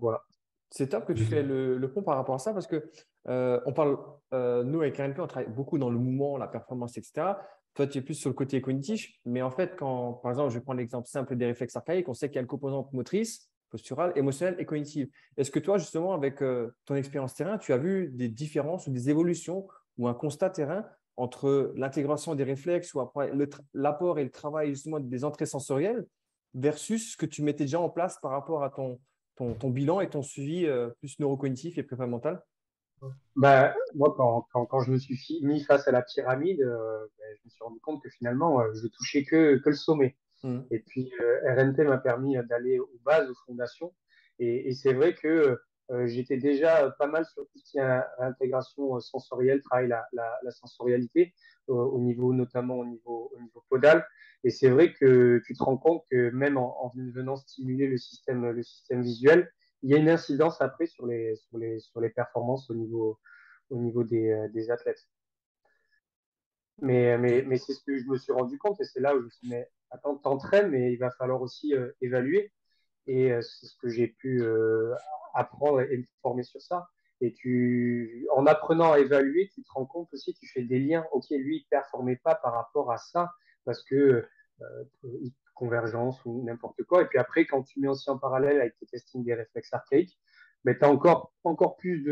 voilà. 0.00 0.24
C'est 0.72 0.88
top 0.88 1.04
que 1.06 1.12
tu 1.12 1.24
fais 1.24 1.42
le, 1.42 1.92
pont 1.92 2.02
par 2.02 2.16
rapport 2.16 2.34
à 2.34 2.38
ça 2.38 2.54
parce 2.54 2.66
que 2.66 2.90
euh, 3.28 3.60
on 3.66 3.74
parle, 3.74 3.98
euh, 4.32 4.64
nous 4.64 4.80
avec 4.80 4.96
RNP, 4.96 5.20
on 5.20 5.26
travaille 5.26 5.52
beaucoup 5.52 5.78
dans 5.78 5.90
le 5.90 5.98
mouvement, 5.98 6.38
la 6.38 6.48
performance, 6.48 6.96
etc. 6.96 7.34
Toi, 7.74 7.86
tu 7.86 7.98
es 7.98 8.00
plus 8.00 8.14
sur 8.14 8.30
le 8.30 8.34
côté 8.34 8.60
cognitif, 8.62 9.12
mais 9.26 9.42
en 9.42 9.50
fait, 9.50 9.76
quand, 9.76 10.14
par 10.14 10.30
exemple, 10.30 10.52
je 10.52 10.58
prendre 10.58 10.78
l'exemple 10.78 11.08
simple 11.08 11.36
des 11.36 11.46
réflexes 11.46 11.76
archaïques, 11.76 12.08
on 12.08 12.14
sait 12.14 12.28
qu'il 12.28 12.36
y 12.36 12.38
a 12.38 12.40
une 12.40 12.46
composante 12.46 12.90
motrice, 12.94 13.50
posturale, 13.68 14.12
émotionnelle 14.16 14.56
et 14.58 14.64
cognitive. 14.64 15.08
Est-ce 15.36 15.50
que 15.50 15.58
toi, 15.58 15.76
justement, 15.76 16.14
avec 16.14 16.42
euh, 16.42 16.74
ton 16.86 16.94
expérience 16.94 17.34
terrain, 17.34 17.58
tu 17.58 17.74
as 17.74 17.78
vu 17.78 18.08
des 18.08 18.28
différences 18.28 18.86
ou 18.86 18.92
des 18.92 19.10
évolutions 19.10 19.68
ou 19.98 20.08
un 20.08 20.14
constat 20.14 20.50
terrain 20.50 20.84
entre 21.16 21.72
l'intégration 21.76 22.34
des 22.34 22.44
réflexes 22.44 22.94
ou 22.94 23.00
après 23.00 23.32
l'apport 23.74 24.18
et 24.18 24.24
le 24.24 24.30
travail 24.30 24.70
justement 24.70 25.00
des 25.00 25.24
entrées 25.24 25.46
sensorielles 25.46 26.06
versus 26.54 27.12
ce 27.12 27.16
que 27.16 27.26
tu 27.26 27.42
mettais 27.42 27.64
déjà 27.64 27.80
en 27.80 27.90
place 27.90 28.18
par 28.20 28.30
rapport 28.30 28.64
à 28.64 28.70
ton, 28.70 29.00
ton, 29.36 29.54
ton 29.54 29.70
bilan 29.70 30.00
et 30.00 30.08
ton 30.08 30.22
suivi 30.22 30.66
euh, 30.66 30.90
plus 30.98 31.18
neurocognitif 31.18 31.78
et 31.78 31.82
prépa 31.82 32.06
mental 32.06 32.42
bah, 33.34 33.74
moi, 33.94 34.14
quand, 34.16 34.46
quand, 34.52 34.66
quand, 34.66 34.80
je 34.80 34.92
me 34.92 34.98
suis 34.98 35.40
mis 35.42 35.64
face 35.64 35.88
à 35.88 35.90
la 35.90 36.02
pyramide, 36.02 36.60
euh, 36.60 37.06
ben, 37.18 37.36
je 37.36 37.44
me 37.44 37.50
suis 37.50 37.64
rendu 37.64 37.80
compte 37.80 38.02
que 38.02 38.08
finalement, 38.10 38.60
euh, 38.60 38.72
je 38.74 38.86
touchais 38.86 39.24
que, 39.24 39.56
que 39.56 39.70
le 39.70 39.76
sommet. 39.76 40.16
Mmh. 40.44 40.60
Et 40.70 40.80
puis, 40.80 41.10
RNT 41.44 41.84
m'a 41.84 41.98
permis 41.98 42.36
d'aller 42.48 42.78
aux 42.78 43.00
bases, 43.04 43.28
aux 43.28 43.34
fondations. 43.46 43.92
Et, 44.38 44.68
et 44.68 44.74
c'est 44.74 44.92
vrai 44.92 45.14
que 45.14 45.28
euh, 45.28 45.56
j'étais 46.06 46.36
déjà 46.36 46.90
pas 46.98 47.06
mal 47.06 47.24
sur 47.26 47.42
tout 47.42 47.58
ce 47.58 47.70
qui 47.70 47.78
est 47.78 48.00
intégration 48.18 48.98
sensorielle, 49.00 49.60
travail 49.62 49.88
la, 49.88 50.50
sensorialité 50.50 51.34
au 51.66 51.98
niveau 52.00 52.32
notamment 52.32 52.78
au 52.78 52.84
niveau, 52.84 53.30
au 53.34 53.40
niveau 53.40 53.64
podal. 53.68 54.06
Et 54.44 54.50
c'est 54.50 54.70
vrai 54.70 54.92
que 54.92 55.40
tu 55.46 55.54
te 55.54 55.62
rends 55.62 55.76
compte 55.76 56.04
que 56.10 56.30
même 56.30 56.56
en, 56.56 56.84
en, 56.84 56.92
venant 56.94 57.36
stimuler 57.36 57.86
le 57.86 57.96
système, 57.96 58.50
le 58.50 58.62
système 58.62 59.02
visuel, 59.02 59.50
il 59.82 59.90
y 59.90 59.94
a 59.94 59.98
une 59.98 60.08
incidence 60.08 60.60
après 60.60 60.86
sur 60.86 61.06
les, 61.06 61.36
sur 61.36 61.58
les, 61.58 61.78
sur 61.80 62.00
les 62.00 62.10
performances 62.10 62.70
au 62.70 62.74
niveau, 62.74 63.18
au 63.70 63.76
niveau 63.76 64.04
des, 64.04 64.30
euh, 64.30 64.48
des 64.48 64.70
athlètes. 64.70 65.08
Mais, 66.80 67.16
mais, 67.18 67.42
mais 67.42 67.58
c'est 67.58 67.74
ce 67.74 67.82
que 67.84 67.98
je 67.98 68.06
me 68.06 68.16
suis 68.16 68.32
rendu 68.32 68.58
compte 68.58 68.80
et 68.80 68.84
c'est 68.84 69.00
là 69.00 69.14
où 69.14 69.20
je 69.20 69.24
me 69.24 69.30
suis 69.30 69.46
dit, 69.46 69.54
mais 69.54 69.68
attends, 69.90 70.16
t'entraînes, 70.16 70.70
mais 70.70 70.92
il 70.92 70.96
va 70.96 71.10
falloir 71.10 71.40
aussi 71.42 71.74
euh, 71.74 71.92
évaluer. 72.00 72.52
Et 73.06 73.32
euh, 73.32 73.40
c'est 73.42 73.66
ce 73.66 73.76
que 73.76 73.88
j'ai 73.88 74.08
pu 74.08 74.42
euh, 74.42 74.94
apprendre 75.34 75.80
et 75.80 75.98
me 75.98 76.04
former 76.20 76.42
sur 76.42 76.60
ça. 76.60 76.88
Et 77.20 77.32
tu, 77.34 78.26
en 78.34 78.46
apprenant 78.46 78.92
à 78.92 78.98
évaluer, 78.98 79.48
tu 79.54 79.62
te 79.62 79.70
rends 79.72 79.86
compte 79.86 80.12
aussi, 80.12 80.34
tu 80.34 80.48
fais 80.48 80.62
des 80.62 80.80
liens. 80.80 81.06
Ok, 81.12 81.26
lui, 81.30 81.58
il 81.58 81.66
performait 81.70 82.16
pas 82.16 82.34
par 82.34 82.52
rapport 82.52 82.90
à 82.90 82.98
ça 82.98 83.30
parce 83.64 83.82
que 83.84 84.26
euh, 84.60 84.84
convergence 85.54 86.24
ou 86.24 86.42
n'importe 86.44 86.82
quoi. 86.84 87.02
Et 87.02 87.06
puis 87.06 87.18
après, 87.18 87.46
quand 87.46 87.62
tu 87.62 87.78
mets 87.78 87.88
aussi 87.88 88.10
en 88.10 88.18
parallèle 88.18 88.60
avec 88.60 88.76
tes 88.78 88.86
testings 88.86 89.24
des 89.24 89.34
réflexes 89.34 89.72
archaïques, 89.72 90.18
ben, 90.64 90.76
tu 90.76 90.84
as 90.84 90.90
encore, 90.90 91.32
encore 91.44 91.76
plus 91.76 92.04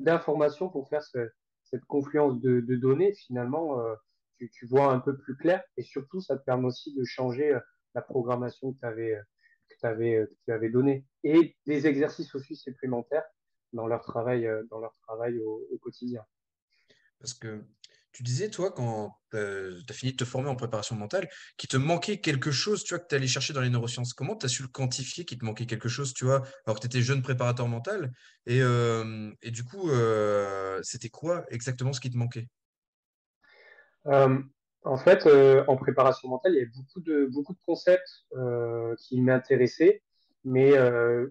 d'informations 0.00 0.68
pour 0.68 0.88
faire 0.88 1.02
ce, 1.02 1.30
cette 1.64 1.84
confluence 1.84 2.40
de, 2.40 2.60
de 2.60 2.76
données. 2.76 3.14
Finalement, 3.14 3.80
euh, 3.80 3.94
tu, 4.38 4.50
tu, 4.50 4.66
vois 4.66 4.92
un 4.92 5.00
peu 5.00 5.16
plus 5.16 5.36
clair 5.36 5.62
et 5.76 5.82
surtout, 5.82 6.20
ça 6.20 6.36
te 6.36 6.44
permet 6.44 6.66
aussi 6.66 6.94
de 6.94 7.04
changer 7.04 7.54
euh, 7.54 7.60
la 7.94 8.02
programmation 8.02 8.72
que 8.72 8.78
tu 8.80 8.86
avais, 8.86 9.20
tu 9.78 9.86
avais, 9.86 10.26
que 10.26 10.34
tu 10.44 10.52
avais 10.52 10.70
donnée. 10.70 11.04
Et 11.24 11.56
des 11.66 11.86
exercices 11.86 12.34
aussi 12.34 12.56
supplémentaires 12.56 13.24
dans 13.72 13.86
leur 13.86 14.02
travail, 14.02 14.48
dans 14.70 14.78
leur 14.78 14.94
travail 15.06 15.38
au, 15.38 15.66
au 15.70 15.78
quotidien. 15.78 16.24
Parce 17.18 17.34
que 17.34 17.64
tu 18.16 18.22
disais, 18.22 18.48
toi, 18.48 18.72
quand 18.72 19.14
tu 19.30 19.36
as 19.36 19.92
fini 19.92 20.12
de 20.12 20.16
te 20.16 20.24
former 20.24 20.48
en 20.48 20.56
préparation 20.56 20.96
mentale, 20.96 21.28
qu'il 21.58 21.68
te 21.68 21.76
manquait 21.76 22.18
quelque 22.18 22.50
chose, 22.50 22.82
tu 22.82 22.94
vois, 22.94 23.04
que 23.04 23.08
tu 23.08 23.14
allais 23.14 23.26
chercher 23.26 23.52
dans 23.52 23.60
les 23.60 23.68
neurosciences. 23.68 24.14
Comment 24.14 24.36
tu 24.36 24.46
as 24.46 24.48
su 24.48 24.62
le 24.62 24.68
quantifier 24.68 25.26
qu'il 25.26 25.36
te 25.36 25.44
manquait 25.44 25.66
quelque 25.66 25.90
chose, 25.90 26.14
tu 26.14 26.24
vois, 26.24 26.42
alors 26.64 26.76
que 26.76 26.80
tu 26.80 26.86
étais 26.86 27.02
jeune 27.02 27.20
préparateur 27.20 27.68
mental 27.68 28.10
Et, 28.46 28.62
euh, 28.62 29.30
et 29.42 29.50
du 29.50 29.64
coup, 29.64 29.90
euh, 29.90 30.80
c'était 30.82 31.10
quoi 31.10 31.44
exactement 31.50 31.92
ce 31.92 32.00
qui 32.00 32.10
te 32.10 32.16
manquait? 32.16 32.48
Euh, 34.06 34.38
En 34.86 34.96
fait, 34.96 35.26
euh, 35.26 35.64
en 35.66 35.76
préparation 35.76 36.28
mentale, 36.28 36.52
il 36.52 36.58
y 36.58 36.60
avait 36.60 36.70
beaucoup 36.70 37.00
de, 37.00 37.26
beaucoup 37.26 37.52
de 37.52 37.58
concepts 37.66 38.24
euh, 38.36 38.94
qui 39.00 39.20
m'intéressaient, 39.20 40.00
mais 40.44 40.78
euh, 40.78 41.26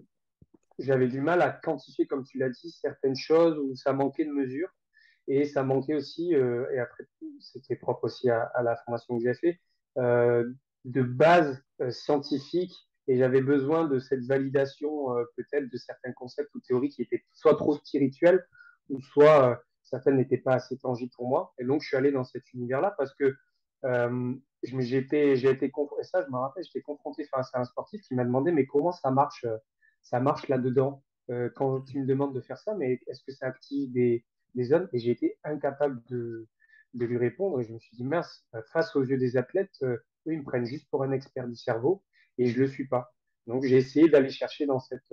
j'avais 0.78 1.08
du 1.08 1.22
mal 1.22 1.40
à 1.40 1.50
quantifier, 1.50 2.06
comme 2.06 2.22
tu 2.22 2.36
l'as 2.36 2.50
dit, 2.50 2.70
certaines 2.70 3.16
choses 3.16 3.58
où 3.58 3.74
ça 3.74 3.94
manquait 3.94 4.26
de 4.26 4.30
mesure. 4.30 4.68
Et 5.26 5.46
ça 5.46 5.62
manquait 5.62 5.94
aussi, 5.94 6.34
euh, 6.34 6.70
et 6.70 6.78
après, 6.78 7.04
c'était 7.40 7.76
propre 7.76 8.04
aussi 8.04 8.28
à, 8.28 8.42
à, 8.42 8.62
la 8.62 8.76
formation 8.76 9.16
que 9.16 9.24
j'ai 9.24 9.34
fait, 9.34 9.58
euh, 9.96 10.52
de 10.84 11.02
base 11.02 11.60
euh, 11.80 11.90
scientifique. 11.90 12.74
Et 13.08 13.16
j'avais 13.16 13.40
besoin 13.40 13.86
de 13.88 14.00
cette 14.00 14.24
validation, 14.24 15.14
peut-être, 15.36 15.70
de 15.70 15.76
certains 15.78 16.12
concepts 16.12 16.52
ou 16.56 16.60
théories 16.60 16.90
qui 16.90 17.02
étaient 17.02 17.24
soit 17.32 17.54
trop 17.54 17.76
spirituelles, 17.76 18.44
ou 18.90 19.00
soit 19.00 19.62
certaines 19.86 20.16
n'étaient 20.16 20.38
pas 20.38 20.54
assez 20.54 20.76
tangibles 20.76 21.12
pour 21.16 21.28
moi. 21.28 21.54
Et 21.58 21.64
donc, 21.64 21.82
je 21.82 21.88
suis 21.88 21.96
allé 21.96 22.12
dans 22.12 22.24
cet 22.24 22.52
univers-là 22.52 22.94
parce 22.98 23.14
que 23.14 23.34
euh, 23.84 24.34
j'ai 24.62 24.98
été, 24.98 25.70
confronté, 25.70 26.02
ça, 26.02 26.24
je 26.24 26.30
me 26.30 26.38
rappelle, 26.38 26.64
j'étais 26.64 26.82
confronté 26.82 27.24
face 27.24 27.54
à 27.54 27.60
un 27.60 27.64
sportif 27.64 28.00
qui 28.02 28.14
m'a 28.14 28.24
demandé, 28.24 28.50
mais 28.50 28.66
comment 28.66 28.92
ça 28.92 29.10
marche, 29.10 29.46
ça 30.02 30.18
marche 30.18 30.48
là-dedans 30.48 31.02
euh, 31.30 31.48
quand 31.54 31.82
tu 31.82 32.00
me 32.00 32.06
demandes 32.06 32.34
de 32.34 32.40
faire 32.40 32.58
ça, 32.58 32.74
mais 32.74 33.00
est-ce 33.06 33.22
que 33.24 33.32
ça 33.32 33.46
active 33.46 33.92
des, 33.92 34.24
des 34.54 34.64
zones 34.64 34.88
Et 34.92 34.98
j'ai 34.98 35.12
été 35.12 35.38
incapable 35.44 36.02
de, 36.08 36.48
lui 36.94 37.18
répondre. 37.18 37.60
Et 37.60 37.64
je 37.64 37.72
me 37.72 37.78
suis 37.78 37.96
dit, 37.96 38.04
mince, 38.04 38.44
face 38.72 38.96
aux 38.96 39.04
yeux 39.04 39.18
des 39.18 39.36
athlètes, 39.36 39.76
eux, 39.82 40.02
ils 40.26 40.38
me 40.38 40.44
prennent 40.44 40.64
juste 40.64 40.88
pour 40.90 41.02
un 41.02 41.12
expert 41.12 41.46
du 41.46 41.54
cerveau 41.54 42.02
et 42.38 42.46
je 42.46 42.58
le 42.58 42.66
suis 42.66 42.88
pas. 42.88 43.12
Donc, 43.46 43.64
j'ai 43.64 43.76
essayé 43.76 44.08
d'aller 44.08 44.30
chercher 44.30 44.66
dans 44.66 44.80
cette 44.80 45.04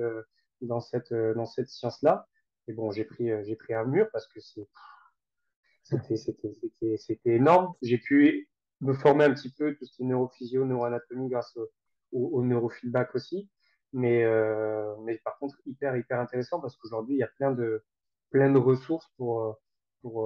science-là. 1.68 2.28
Et 2.68 2.74
bon, 2.74 2.92
j'ai 2.92 3.04
pris, 3.04 3.30
j'ai 3.44 3.56
pris 3.56 3.74
un 3.74 3.86
mur 3.86 4.08
parce 4.12 4.28
que 4.28 4.40
c'était, 4.40 6.16
c'était, 6.16 6.54
c'était, 6.54 6.98
c'était 6.98 7.36
énorme. 7.36 7.74
J'ai 7.82 7.98
pu 7.98 8.50
me 8.82 8.94
former 8.94 9.26
un 9.26 9.34
petit 9.34 9.52
peu 9.52 9.76
tout 9.76 9.86
ce 9.86 9.96
qui 9.96 10.04
est 10.04 10.06
neurophysio, 10.06 10.66
neuroanatomie 10.66 11.30
grâce 11.30 11.56
au, 11.58 11.70
au, 12.12 12.40
au 12.40 12.44
neurofeedback 12.44 13.14
aussi. 13.16 13.50
Mais, 13.92 14.24
euh, 14.24 14.96
mais 15.04 15.20
par 15.20 15.38
contre, 15.38 15.56
hyper, 15.66 15.96
hyper 15.98 16.20
intéressant 16.20 16.60
parce 16.60 16.78
qu'aujourd'hui, 16.78 17.16
il 17.16 17.20
y 17.20 17.24
a 17.24 17.30
plein 17.38 17.52
de, 17.52 17.84
plein 18.32 18.52
de 18.52 18.58
ressources 18.58 19.08
pour, 19.18 19.60
pour, 20.02 20.26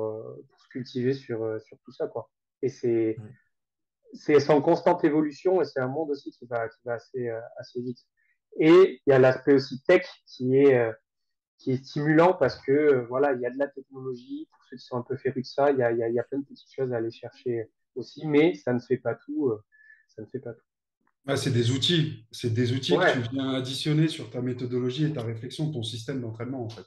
pour 0.50 0.62
se 0.62 0.68
cultiver 0.70 1.14
sur, 1.14 1.60
sur 1.62 1.78
tout 1.80 1.92
ça, 1.92 2.08
quoi. 2.08 2.30
Et 2.62 2.70
c'est, 2.70 3.18
c'est 4.14 4.50
en 4.50 4.62
constante 4.62 5.04
évolution 5.04 5.62
et 5.62 5.66
c'est 5.66 5.80
un 5.80 5.88
monde 5.88 6.12
aussi 6.12 6.32
qui 6.32 6.46
va, 6.46 6.70
qui 6.70 6.80
va 6.86 6.94
assez, 6.94 7.30
assez 7.58 7.82
vite. 7.82 8.00
Et 8.60 9.02
il 9.06 9.10
y 9.10 9.14
a 9.14 9.20
l'aspect 9.20 9.54
aussi 9.54 9.84
tech 9.84 10.08
qui 10.26 10.56
est, 10.56 10.92
qui 11.58 11.72
est 11.72 11.84
stimulant 11.84 12.34
parce 12.34 12.60
que, 12.60 13.06
voilà, 13.08 13.34
il 13.34 13.42
y 13.42 13.46
a 13.46 13.50
de 13.50 13.58
la 13.58 13.68
technologie. 13.68 14.48
Pour 14.52 14.64
ceux 14.66 14.78
qui 14.78 14.86
sont 14.86 14.98
un 14.98 15.02
peu 15.02 15.18
férus 15.18 15.44
de 15.44 15.48
ça, 15.48 15.72
il 15.72 15.78
y 15.78 15.84
a, 15.84 15.92
y 15.92 16.04
a, 16.04 16.10
il 16.10 16.16
y 16.16 16.20
a 16.20 16.24
plein 16.24 16.40
de 16.40 16.46
petites 16.46 16.72
choses 16.72 16.94
à 16.94 16.98
aller 16.98 17.12
chercher 17.12 17.70
aussi, 17.96 18.28
mais 18.28 18.54
ça 18.56 18.74
ne 18.74 18.80
fait 18.80 18.98
pas 18.98 19.16
tout. 19.16 19.52
Ça 20.08 20.22
ne 20.22 20.28
fait 20.28 20.40
pas 20.40 20.54
tout. 20.54 20.66
Ah, 21.30 21.36
c'est 21.36 21.52
des 21.52 21.72
outils, 21.72 22.26
c'est 22.32 22.54
des 22.54 22.72
outils 22.72 22.98
ouais. 22.98 23.14
que 23.14 23.28
tu 23.28 23.36
viens 23.36 23.50
additionner 23.54 24.08
sur 24.08 24.30
ta 24.30 24.42
méthodologie 24.42 25.06
et 25.06 25.14
ta 25.14 25.24
réflexion, 25.24 25.70
ton 25.72 25.84
système 25.84 26.22
d'entraînement 26.22 26.64
en 26.64 26.70
fait. 26.70 26.86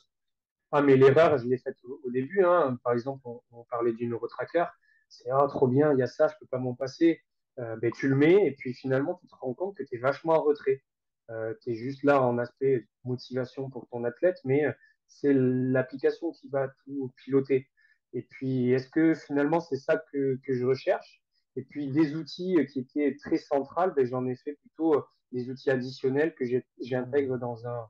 Ah, 0.72 0.80
mais 0.80 0.96
l'erreur, 0.96 1.36
je 1.36 1.46
l'ai 1.46 1.58
faite 1.58 1.76
au, 1.84 2.00
au, 2.04 2.10
début. 2.10 2.42
Hein. 2.42 2.78
Par 2.82 2.94
exemple, 2.94 3.20
on, 3.26 3.42
on 3.50 3.64
parlait 3.64 3.92
du 3.92 4.06
neurotracker. 4.06 4.64
C'est 5.10 5.28
ah, 5.30 5.46
trop 5.48 5.66
bien, 5.66 5.92
il 5.92 5.98
y 5.98 6.02
a 6.02 6.06
ça, 6.06 6.28
je 6.28 6.34
peux 6.40 6.46
pas 6.46 6.58
m'en 6.58 6.74
passer. 6.74 7.20
Euh, 7.58 7.76
ben, 7.76 7.90
tu 7.90 8.08
le 8.08 8.16
mets 8.16 8.46
et 8.46 8.52
puis 8.52 8.72
finalement, 8.72 9.18
tu 9.20 9.26
te 9.26 9.34
rends 9.34 9.52
compte 9.52 9.76
que 9.76 9.82
tu 9.82 9.96
es 9.96 9.98
vachement 9.98 10.34
en 10.34 10.42
retrait. 10.42 10.82
Euh, 11.30 11.54
tu 11.62 11.70
es 11.70 11.74
juste 11.74 12.02
là 12.02 12.22
en 12.22 12.38
aspect 12.38 12.88
motivation 13.04 13.70
pour 13.70 13.88
ton 13.88 14.04
athlète, 14.04 14.38
mais 14.44 14.64
c'est 15.06 15.32
l'application 15.32 16.32
qui 16.32 16.48
va 16.48 16.68
tout 16.84 17.12
piloter. 17.16 17.68
Et 18.12 18.22
puis, 18.22 18.70
est-ce 18.72 18.88
que 18.88 19.14
finalement, 19.14 19.60
c'est 19.60 19.76
ça 19.76 20.02
que, 20.12 20.38
que 20.44 20.54
je 20.54 20.64
recherche? 20.64 21.22
Et 21.56 21.62
puis, 21.62 21.90
des 21.90 22.16
outils 22.16 22.56
qui 22.72 22.80
étaient 22.80 23.16
très 23.16 23.38
centrales, 23.38 23.92
ben, 23.94 24.04
j'en 24.04 24.26
ai 24.26 24.36
fait 24.36 24.54
plutôt 24.54 25.04
des 25.32 25.48
outils 25.50 25.70
additionnels 25.70 26.34
que 26.34 26.44
j'intègre 26.80 27.38
dans 27.38 27.66
un, 27.66 27.88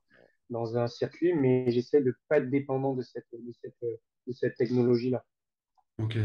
dans 0.50 0.76
un 0.76 0.87
circuit, 0.87 1.32
mais 1.32 1.70
j'essaie 1.70 2.00
de 2.00 2.09
ne 2.09 2.14
pas 2.28 2.38
être 2.38 2.50
dépendant 2.50 2.94
de 2.94 3.02
cette, 3.02 3.26
de 3.32 3.52
cette, 3.62 3.80
de 3.82 4.32
cette 4.32 4.56
technologie-là. 4.56 5.25
Ok. 5.99 6.16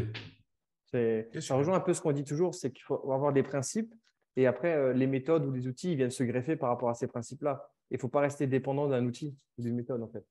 Ça 1.39 1.55
rejoint 1.55 1.75
un 1.75 1.81
peu 1.81 1.93
ce 1.93 2.01
qu'on 2.01 2.13
dit 2.13 2.23
toujours, 2.23 2.55
c'est 2.55 2.71
qu'il 2.71 2.83
faut 2.83 3.11
avoir 3.11 3.33
des 3.33 3.43
principes 3.43 3.93
et 4.35 4.47
après, 4.47 4.73
euh, 4.73 4.93
les 4.93 5.07
méthodes 5.07 5.45
ou 5.45 5.51
les 5.51 5.67
outils 5.67 5.91
ils 5.91 5.95
viennent 5.95 6.11
se 6.11 6.23
greffer 6.23 6.55
par 6.55 6.69
rapport 6.69 6.89
à 6.89 6.93
ces 6.93 7.07
principes-là. 7.07 7.69
Il 7.91 7.95
ne 7.95 7.99
faut 7.99 8.09
pas 8.09 8.21
rester 8.21 8.47
dépendant 8.47 8.87
d'un 8.87 9.05
outil 9.05 9.37
ou 9.57 9.61
d'une 9.61 9.75
méthode, 9.75 10.01
en 10.01 10.07
fait. 10.07 10.25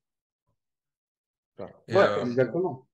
Voilà. 1.57 1.73
Ouais, 1.87 2.19
euh, 2.19 2.25
exactement. 2.25 2.87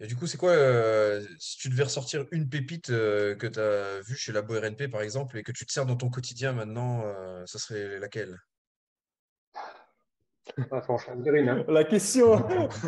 Et 0.00 0.06
du 0.06 0.16
coup, 0.16 0.26
c'est 0.26 0.38
quoi, 0.38 0.50
euh, 0.50 1.24
si 1.38 1.58
tu 1.58 1.68
devais 1.68 1.84
ressortir 1.84 2.26
une 2.32 2.48
pépite 2.48 2.90
euh, 2.90 3.36
que 3.36 3.46
tu 3.46 3.60
as 3.60 4.00
vue 4.00 4.16
chez 4.16 4.32
Labo 4.32 4.54
RNP, 4.54 4.88
par 4.90 5.02
exemple, 5.02 5.38
et 5.38 5.42
que 5.42 5.52
tu 5.52 5.66
te 5.66 5.72
sers 5.72 5.86
dans 5.86 5.96
ton 5.96 6.10
quotidien 6.10 6.52
maintenant, 6.52 7.04
ça 7.46 7.58
serait 7.58 7.98
laquelle? 7.98 8.38
Ah, 10.70 10.82
faut 10.82 10.92
en 10.92 10.98
choisir 10.98 11.34
une. 11.34 11.48
Hein. 11.48 11.64
La 11.68 11.84
question. 11.84 12.34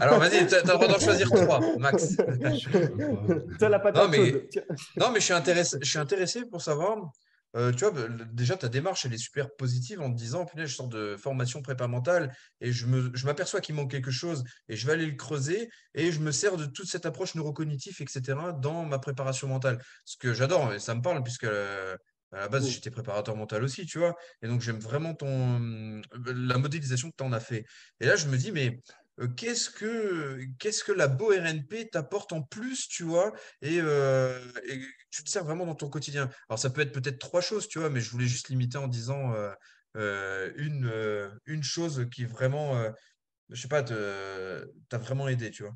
Alors 0.01 0.19
vas-y, 0.19 0.47
tu 0.47 0.55
as 0.55 0.61
le 0.61 0.67
droit 0.67 0.89
d'en 0.89 0.99
choisir 0.99 1.31
trois, 1.31 1.61
Max. 1.79 2.17
la 3.61 3.79
patate 3.79 4.03
non, 4.03 4.09
mais, 4.11 4.49
non, 4.97 5.11
mais 5.11 5.21
je 5.21 5.25
suis 5.25 5.33
intéressé, 5.33 5.79
je 5.81 5.89
suis 5.89 5.99
intéressé 5.99 6.45
pour 6.45 6.61
savoir. 6.61 7.11
Euh, 7.55 7.73
tu 7.73 7.85
vois, 7.85 8.09
déjà, 8.33 8.57
ta 8.57 8.69
démarche, 8.69 9.07
elle 9.07 9.15
est 9.15 9.19
super 9.19 9.49
positive 9.57 10.01
en 10.01 10.11
te 10.13 10.17
disant, 10.17 10.45
punaise, 10.45 10.69
je 10.69 10.75
sors 10.75 10.89
de 10.89 11.17
formation 11.17 11.63
prépa 11.63 11.87
mentale 11.87 12.35
et 12.61 12.73
je 12.73 12.87
m'aperçois 13.25 13.61
qu'il 13.61 13.75
manque 13.75 13.91
quelque 13.91 14.11
chose 14.11 14.45
et 14.69 14.77
je 14.77 14.87
vais 14.87 14.93
aller 14.93 15.07
le 15.07 15.15
creuser 15.15 15.69
et 15.95 16.13
je 16.13 16.21
me 16.21 16.33
sers 16.33 16.57
de 16.57 16.67
toute 16.67 16.87
cette 16.87 17.07
approche 17.07 17.35
neurocognitive, 17.35 17.97
etc., 18.01 18.39
dans 18.61 18.85
ma 18.85 18.99
préparation 18.99 19.49
mentale. 19.49 19.83
Ce 20.05 20.17
que 20.17 20.35
j'adore, 20.35 20.75
et 20.75 20.79
ça 20.79 20.95
me 20.95 21.01
parle, 21.01 21.23
puisque 21.23 21.45
euh, 21.45 21.97
à 22.33 22.41
la 22.41 22.49
base, 22.49 22.65
oui. 22.65 22.71
j'étais 22.71 22.91
préparateur 22.91 23.37
mental 23.37 23.63
aussi, 23.63 23.87
tu 23.87 23.99
vois. 23.99 24.15
Et 24.43 24.49
donc, 24.49 24.61
j'aime 24.61 24.79
vraiment 24.79 25.15
ton, 25.15 26.03
la 26.27 26.59
modélisation 26.59 27.11
que 27.11 27.17
tu 27.17 27.25
en 27.25 27.33
as 27.33 27.41
fait. 27.41 27.65
Et 28.01 28.07
là, 28.07 28.17
je 28.17 28.27
me 28.29 28.37
dis, 28.37 28.53
mais 28.53 28.69
euh, 28.69 28.95
qu'est-ce 29.37 29.71
que 29.71 30.41
qu'est-ce 30.59 30.85
que 30.85 30.93
la 30.93 31.09
Beau 31.09 31.29
RNP 31.29 31.91
t'apporte 31.91 32.33
en 32.33 32.43
plus, 32.43 32.89
tu 32.89 33.03
vois, 33.05 33.33
et, 33.63 33.81
euh, 33.81 34.39
et 34.69 34.81
tu 35.11 35.25
te 35.25 35.31
sers 35.31 35.45
vraiment 35.45 35.67
dans 35.67 35.75
ton 35.75 35.89
quotidien? 35.89 36.31
Alors 36.49 36.59
ça 36.59 36.71
peut 36.71 36.81
être 36.83 36.93
peut-être 36.93 37.19
trois 37.19 37.41
choses, 37.41 37.69
tu 37.69 37.79
vois, 37.79 37.91
mais 37.91 38.01
je 38.01 38.11
voulais 38.11 38.27
juste 38.27 38.49
limiter 38.49 38.79
en 38.79 38.89
disant 38.89 39.33
euh, 39.33 39.53
euh, 39.97 40.53
une, 40.57 40.87
euh, 40.87 41.31
une 41.47 41.63
chose 41.63 42.07
qui 42.13 42.25
vraiment, 42.25 42.77
euh, 42.77 42.91
je 43.51 43.63
sais 43.63 43.69
pas, 43.69 43.83
t'a 43.83 44.99
vraiment 44.99 45.29
aidé, 45.29 45.51
tu 45.51 45.63
vois. 45.63 45.75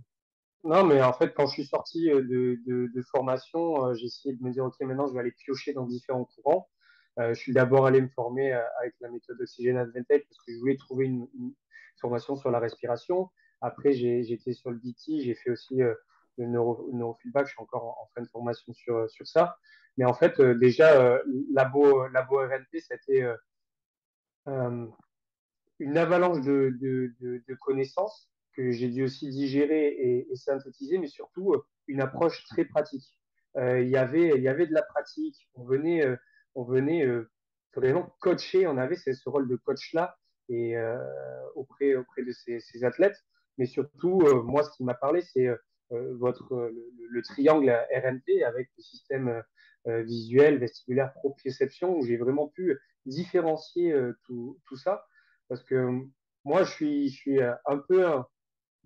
Non, 0.62 0.85
mais 0.85 1.02
en 1.02 1.12
fait, 1.14 1.32
quand 1.35 1.47
je 1.47 1.52
suis 1.54 1.66
sorti 1.66 2.11
euh, 2.11 2.20
de, 2.23 2.61
de, 2.66 3.02
formation, 3.11 3.87
euh, 3.87 3.94
j'ai 3.94 4.06
essayé 4.06 4.35
de 4.35 4.42
me 4.42 4.50
dire, 4.52 4.64
OK, 4.64 4.75
maintenant, 4.80 5.06
je 5.06 5.14
vais 5.14 5.20
aller 5.20 5.32
piocher 5.32 5.73
dans 5.73 5.87
différents 5.87 6.26
courants. 6.26 6.68
Euh, 7.18 7.32
je 7.32 7.40
suis 7.40 7.52
d'abord 7.52 7.87
allé 7.87 8.02
me 8.02 8.09
former 8.09 8.52
euh, 8.52 8.61
avec 8.80 8.94
la 9.00 9.09
méthode 9.09 9.40
Oxygen 9.40 9.78
Advantage 9.78 10.20
parce 10.28 10.44
que 10.47 10.52
je 10.52 10.59
voulais 10.59 10.76
trouver 10.76 11.06
une 11.06 11.26
formation 12.00 12.37
sur 12.37 12.50
la 12.50 12.59
respiration. 12.59 13.30
Après, 13.61 13.92
j'ai 13.92 14.25
j'étais 14.25 14.52
sur 14.52 14.71
le 14.71 14.78
DT, 14.78 15.21
j'ai 15.21 15.35
fait 15.35 15.50
aussi 15.50 15.83
euh, 15.83 15.95
le 16.38 16.47
neuro, 16.47 16.88
le 16.90 16.99
neurofeedback, 16.99 17.47
je 17.47 17.52
suis 17.52 17.61
encore 17.61 17.85
en, 17.85 18.02
en 18.02 18.09
fin 18.14 18.23
de 18.23 18.28
formation 18.28 18.73
sur, 18.73 18.97
euh, 18.97 19.07
ça. 19.25 19.57
Mais 19.97 20.04
en 20.04 20.14
fait, 20.14 20.40
euh, 20.40 20.54
déjà, 20.54 21.21
labo, 21.52 22.09
labo 22.09 22.38
RNP, 22.38 22.80
c'était 22.80 23.23
euh, 23.23 23.37
euh, 24.49 24.87
une 25.78 25.99
avalanche 25.99 26.40
de, 26.40 27.54
connaissances 27.61 28.30
que 28.54 28.71
j'ai 28.71 28.88
dû 28.88 29.04
aussi 29.04 29.30
digérer 29.30 29.88
et, 29.88 30.37
synthétiser, 30.37 30.99
mais 30.99 31.07
surtout 31.07 31.54
une 31.87 32.00
approche 32.00 32.45
très 32.45 32.64
pratique. 32.64 33.19
Il, 33.57 33.88
y 33.88 33.97
avait, 33.97 34.40
y 34.40 34.49
avait 34.49 34.66
de 34.66 34.73
la 34.73 34.83
pratique, 34.83 35.49
on 35.54 35.64
venait, 35.64 36.07
on 36.54 36.64
venait 36.64 37.07
vraiment 37.75 38.14
coacher, 38.21 38.66
on 38.66 38.76
avait 38.76 38.97
ce 38.97 39.28
rôle 39.28 39.49
de 39.49 39.57
coach-là 39.57 40.16
et, 40.50 40.76
euh, 40.76 40.99
auprès, 41.54 41.95
auprès 41.95 42.23
de 42.23 42.33
ces, 42.33 42.85
athlètes, 42.85 43.16
mais 43.57 43.66
surtout, 43.66 44.21
euh, 44.23 44.42
moi, 44.42 44.62
ce 44.62 44.71
qui 44.76 44.85
m'a 44.85 44.95
parlé, 44.95 45.23
c'est 45.23 45.47
euh, 45.47 45.57
votre, 46.19 46.54
le, 46.54 46.92
le, 47.09 47.23
triangle 47.23 47.71
RNP 47.71 48.42
avec 48.45 48.69
le 48.76 48.83
système 48.83 49.42
visuel, 49.87 50.59
vestibulaire, 50.59 51.12
proprioception, 51.14 51.97
où 51.97 52.04
j'ai 52.04 52.19
vraiment 52.19 52.49
pu 52.49 52.78
différencier 53.07 53.95
tout, 54.25 54.61
tout 54.66 54.76
ça 54.76 55.07
parce 55.49 55.64
que 55.64 56.04
moi, 56.45 56.64
je 56.64 56.71
suis, 56.71 57.09
je 57.09 57.16
suis 57.16 57.40
un 57.42 57.78
peu 57.88 58.07
un, 58.07 58.26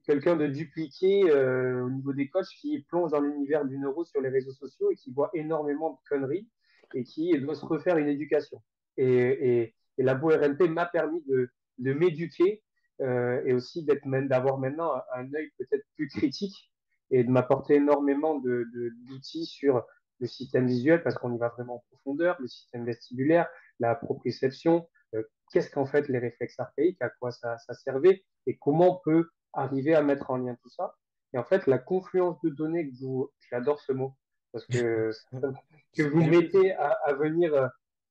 quelqu'un 0.07 0.37
de 0.37 0.47
dupliqué 0.47 1.25
au 1.33 1.91
niveau 1.91 2.13
des 2.13 2.29
coachs 2.29 2.47
qui 2.61 2.81
plonge 2.89 3.11
dans 3.11 3.21
l'univers 3.21 3.65
du 3.65 3.77
neuro 3.77 4.05
sur 4.05 4.21
les 4.21 4.29
réseaux 4.29 4.53
sociaux 4.53 4.91
et 4.93 4.95
qui 4.95 5.13
voit 5.13 5.31
énormément 5.35 5.91
de 5.91 5.99
conneries 6.09 6.49
et 6.95 7.03
qui 7.03 7.37
doit 7.41 7.57
se 7.57 7.67
refaire 7.67 7.99
une 7.99 8.09
éducation. 8.09 8.63
Et, 8.97 9.75
et 9.99 10.03
la 10.03 10.15
RNP 10.15 10.69
m'a 10.69 10.87
permis 10.87 11.23
de, 11.27 11.51
de 11.79 11.93
m'éduquer 11.93 12.63
euh, 13.01 13.43
et 13.45 13.53
aussi 13.53 13.85
d'avoir 13.85 14.59
maintenant 14.59 14.93
un, 14.95 15.03
un 15.15 15.35
œil 15.35 15.51
peut-être 15.59 15.85
plus 15.97 16.09
critique 16.09 16.73
et 17.11 17.25
de 17.25 17.31
m'apporter 17.31 17.75
énormément 17.75 18.39
d'outils 18.39 19.41
de, 19.41 19.43
de, 19.43 19.47
sur 19.47 19.85
le 20.21 20.27
système 20.27 20.67
visuel 20.67 21.03
parce 21.03 21.17
qu'on 21.17 21.35
y 21.35 21.39
va 21.39 21.49
vraiment 21.49 21.77
en 21.77 21.85
profondeur, 21.91 22.37
le 22.41 22.47
système 22.47 22.85
vestibulaire, 22.85 23.49
la 23.81 23.95
proprioception, 23.95 24.89
euh, 25.15 25.23
qu'est-ce 25.53 25.71
qu'en 25.71 25.87
fait 25.87 26.09
les 26.09 26.19
réflexes 26.19 26.59
archaïques, 26.59 27.01
à 27.03 27.11
quoi 27.11 27.31
ça, 27.31 27.59
ça 27.59 27.75
servait 27.75 28.25
et 28.47 28.57
comment 28.57 28.97
on 28.97 29.01
peut 29.05 29.29
arriver 29.53 29.95
à 29.95 30.03
mettre 30.03 30.31
en 30.31 30.37
lien 30.37 30.57
tout 30.63 30.71
ça. 30.71 30.95
Et 31.33 31.39
en 31.39 31.45
fait, 31.45 31.67
la 31.67 31.79
confluence 31.79 32.41
de 32.43 32.51
données 32.51 32.89
que 32.89 32.95
vous, 33.01 33.31
j'adore 33.51 33.81
ce 33.81 33.93
mot, 33.93 34.15
parce 34.53 34.67
que, 34.67 35.11
que 35.97 36.03
vous 36.03 36.23
mettez 36.23 36.73
à, 36.75 36.91
à 37.05 37.13
venir 37.15 37.53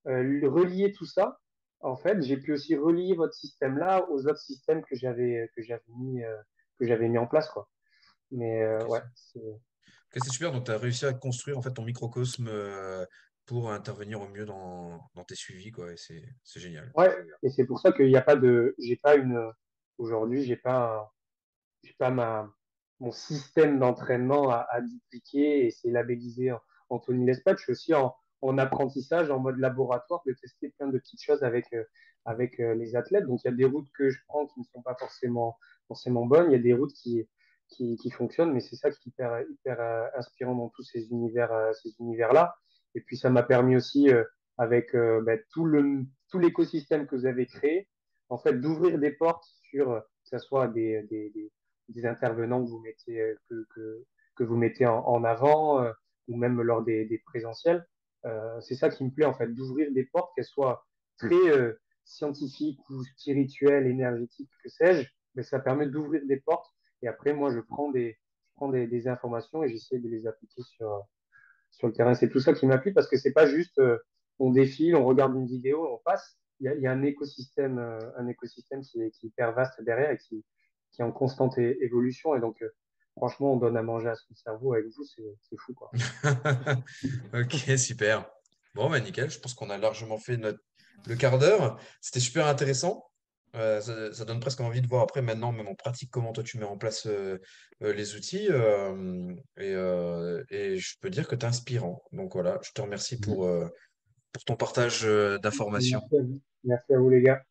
euh, 0.08 0.42
relier 0.50 0.92
tout 0.92 1.06
ça, 1.06 1.40
en 1.84 1.96
fait, 1.98 2.22
j'ai 2.24 2.38
pu 2.38 2.54
aussi 2.54 2.76
relier 2.76 3.16
votre 3.16 3.34
système-là 3.34 4.10
aux 4.10 4.28
autres 4.28 4.40
systèmes 4.40 4.84
que 4.84 4.96
j'avais 4.96 5.50
que 5.56 5.62
j'avais 5.62 5.84
mis 6.00 6.24
euh, 6.24 6.38
que 6.80 6.88
j'avais 6.88 7.10
mis 7.10 7.18
en 7.18 7.28
place, 7.28 7.50
quoi. 7.50 7.70
Mais 8.32 8.64
euh, 8.64 8.86
ouais, 8.88 9.02
c'est 10.14 10.30
super. 10.30 10.52
Donc, 10.52 10.66
tu 10.66 10.72
as 10.72 10.78
réussi 10.78 11.06
à 11.06 11.14
construire 11.14 11.58
en 11.58 11.62
fait 11.62 11.74
ton 11.74 11.84
microcosme 11.84 12.48
euh, 12.48 13.06
pour 13.46 13.72
intervenir 13.72 14.22
au 14.22 14.28
mieux 14.28 14.46
dans, 14.46 15.00
dans 15.16 15.24
tes 15.24 15.36
suivis, 15.36 15.72
quoi. 15.72 15.92
Et 15.92 15.98
c'est 15.98 16.24
c'est 16.44 16.60
génial. 16.60 16.92
ouais, 16.96 17.16
et 17.44 17.50
c'est 17.50 17.66
pour 17.66 17.80
ça 17.80 17.92
qu'il 17.92 18.08
n'y 18.08 18.18
a 18.18 18.22
pas 18.22 18.36
de, 18.36 18.76
j'ai 18.80 18.96
pas 18.96 19.16
une, 19.16 19.52
aujourd'hui, 19.98 20.44
j'ai 20.44 20.58
pas 20.58 21.14
j'ai 21.84 21.94
pas 22.00 22.10
ma, 22.12 22.50
mon 23.00 23.12
système 23.12 23.80
d'entraînement 23.80 24.50
à, 24.50 24.68
à 24.72 24.82
dupliquer 24.82 25.66
et 25.68 25.72
c'est 25.72 25.92
labellisé 25.92 26.52
en- 26.52 26.62
Anthony 26.90 27.26
Lespat. 27.26 27.58
Je 27.58 27.64
suis 27.64 27.72
aussi 27.72 27.94
en, 27.94 28.16
en 28.44 28.58
apprentissage, 28.58 29.32
en 29.32 29.40
mode 29.40 29.58
laboratoire, 29.58 30.22
de 30.26 30.34
tester 30.34 30.70
plein 30.78 30.88
de 30.88 30.98
petites 30.98 31.22
choses 31.22 31.44
avec, 31.44 31.66
euh, 31.74 31.84
avec 32.26 32.60
euh, 32.60 32.76
les 32.76 32.96
athlètes. 32.96 33.26
Donc, 33.26 33.44
il 33.44 33.48
y 33.48 33.54
a 33.54 33.56
des 33.56 33.66
routes 33.66 33.90
que 33.98 34.10
je 34.10 34.20
prends 34.28 34.46
qui 34.48 34.60
ne 34.60 34.66
sont 34.66 34.82
pas 34.82 34.96
forcément, 35.00 35.58
forcément 35.88 36.26
bonnes. 36.26 36.52
Il 36.52 36.54
y 36.54 36.60
a 36.60 36.64
des 36.70 36.74
routes 36.74 36.94
qui, 36.94 37.28
qui, 37.70 37.96
qui 37.98 38.12
fonctionnent, 38.12 38.54
mais 38.54 38.60
c'est 38.60 38.76
ça 38.76 38.92
qui 38.92 38.98
est 38.98 39.12
hyper, 39.12 39.42
hyper 39.50 39.80
euh, 39.80 40.06
inspirant 40.18 40.56
dans 40.56 40.70
tous 40.70 40.84
ces 40.84 41.10
univers, 41.10 41.52
euh, 41.54 41.72
ces 41.82 41.92
univers-là. 42.00 42.56
Et 42.96 43.02
puis, 43.02 43.18
ça 43.18 43.30
m'a 43.30 43.44
permis 43.44 43.76
aussi, 43.76 44.10
euh, 44.10 44.24
avec 44.58 44.94
euh, 44.94 45.22
bah, 45.26 45.38
tout 45.52 45.66
le, 45.66 46.06
tout 46.30 46.40
l'écosystème 46.40 47.08
que 47.08 47.16
vous 47.16 47.26
avez 47.26 47.46
créé, 47.46 47.88
en 48.30 48.38
fait, 48.38 48.54
d'ouvrir 48.60 49.00
des 49.00 49.12
portes 49.12 49.46
sur, 49.70 49.86
que 49.96 50.30
ce 50.30 50.38
soit 50.38 50.68
des, 50.68 51.04
des, 51.04 51.32
des 51.90 52.06
intervenants 52.06 52.64
que 52.64 52.70
vous 52.70 52.80
mettez, 52.80 53.36
que, 53.50 53.66
que, 53.74 54.06
que 54.36 54.44
vous 54.44 54.58
mettez 54.58 54.86
en, 54.86 55.00
en 55.06 55.24
avant, 55.24 55.86
ou 56.28 56.38
même 56.38 56.62
lors 56.62 56.84
des, 56.84 57.06
des 57.06 57.20
présentiels. 57.20 57.86
Euh, 58.26 58.60
c'est 58.62 58.76
ça 58.76 58.90
qui 58.90 59.04
me 59.04 59.12
plaît, 59.12 59.26
en 59.26 59.34
fait, 59.34 59.48
d'ouvrir 59.48 59.92
des 59.92 60.06
portes, 60.06 60.32
qu'elles 60.36 60.46
soient 60.46 60.86
très 61.18 61.50
euh, 61.50 61.80
scientifiques 62.06 62.80
ou 62.90 63.04
spirituelles, 63.04 63.88
énergétiques, 63.88 64.52
que 64.64 64.70
sais-je, 64.70 65.08
mais 65.36 65.44
ça 65.44 65.60
permet 65.60 65.88
d'ouvrir 65.88 66.22
des 66.26 66.38
portes. 66.38 66.72
Et 67.02 67.08
après, 67.08 67.34
moi, 67.34 67.54
je 67.54 67.60
prends 67.60 67.92
des, 67.92 68.18
je 68.50 68.56
prends 68.56 68.70
des, 68.70 68.88
des 68.88 69.08
informations 69.08 69.64
et 69.64 69.70
j'essaie 69.70 70.00
de 70.00 70.08
les 70.08 70.26
appliquer 70.28 70.62
sur, 70.64 71.06
sur 71.72 71.88
le 71.88 71.94
terrain. 71.94 72.14
C'est 72.14 72.30
tout 72.30 72.40
ça 72.40 72.54
qui 72.54 72.66
m'a 72.66 72.78
plu 72.78 72.94
parce 72.94 73.08
que 73.08 73.18
c'est 73.18 73.34
pas 73.34 73.46
juste 73.48 73.78
euh, 73.80 73.98
on 74.40 74.52
défile, 74.52 74.96
on 74.96 75.06
regarde 75.06 75.36
une 75.36 75.46
vidéo, 75.46 75.88
on 75.92 76.00
passe. 76.04 76.38
Il 76.60 76.66
y 76.66 76.70
a, 76.70 76.76
y 76.76 76.88
a 76.88 76.92
un 76.92 77.04
écosystème, 77.04 77.80
euh, 77.80 78.00
un 78.18 78.28
écosystème 78.28 78.82
qui 78.82 79.02
est, 79.02 79.12
qui 79.12 79.26
est 79.26 79.30
hyper 79.30 79.54
vaste 79.54 79.82
derrière 79.82 80.12
et 80.12 80.18
qui, 80.18 80.46
qui 80.92 81.02
est 81.02 81.06
en 81.06 81.12
constante 81.12 81.58
évolution. 81.58 82.36
Et 82.36 82.40
donc, 82.40 82.62
euh, 82.62 82.70
franchement, 83.16 83.54
on 83.54 83.58
donne 83.58 83.78
à 83.78 83.84
manger 83.84 84.10
à 84.10 84.16
son 84.16 84.34
cerveau 84.36 84.74
avec 84.74 84.86
vous, 84.88 85.04
c'est 85.04 85.24
c'est 85.50 85.58
fou, 85.60 85.74
quoi. 85.74 85.92
Ok, 87.34 87.78
super. 87.78 88.30
Bon, 88.76 88.90
bah 88.90 89.00
nickel. 89.00 89.30
Je 89.30 89.40
pense 89.40 89.54
qu'on 89.54 89.70
a 89.70 89.78
largement 89.78 90.18
fait 90.18 90.38
notre, 90.38 90.60
le 91.08 91.16
quart 91.16 91.38
d'heure. 91.40 91.80
C'était 92.02 92.20
super 92.20 92.48
intéressant. 92.48 93.06
Euh, 93.56 93.80
ça, 93.82 94.12
ça 94.14 94.26
donne 94.26 94.40
presque 94.40 94.62
envie 94.62 94.82
de 94.82 94.88
voir 94.88 95.04
après 95.04 95.22
maintenant, 95.22 95.52
même 95.52 95.68
en 95.68 95.76
pratique, 95.76 96.10
comment 96.10 96.32
toi 96.34 96.44
tu 96.44 96.58
mets 96.58 96.66
en 96.66 96.76
place 96.78 97.06
euh, 97.06 97.38
euh, 97.84 97.94
les 97.94 98.16
outils. 98.16 98.48
euh, 98.50 99.32
et, 99.58 99.74
euh, 99.76 100.44
et 100.50 100.78
je 100.78 100.96
peux 101.00 101.12
dire 101.12 101.28
que 101.28 101.36
tu 101.36 101.46
es 101.46 101.50
inspirant. 101.50 102.02
Donc 102.14 102.34
voilà, 102.34 102.60
je 102.64 102.72
te 102.72 102.82
remercie 102.82 103.20
pour, 103.20 103.46
euh, 103.46 103.68
pour 104.32 104.44
ton 104.44 104.56
partage 104.56 105.04
d'informations. 105.44 106.02
Merci 106.12 106.16
à 106.18 106.22
vous, 106.24 106.42
Merci 106.64 106.94
à 106.94 106.98
vous 106.98 107.10
les 107.12 107.22
gars. 107.22 107.44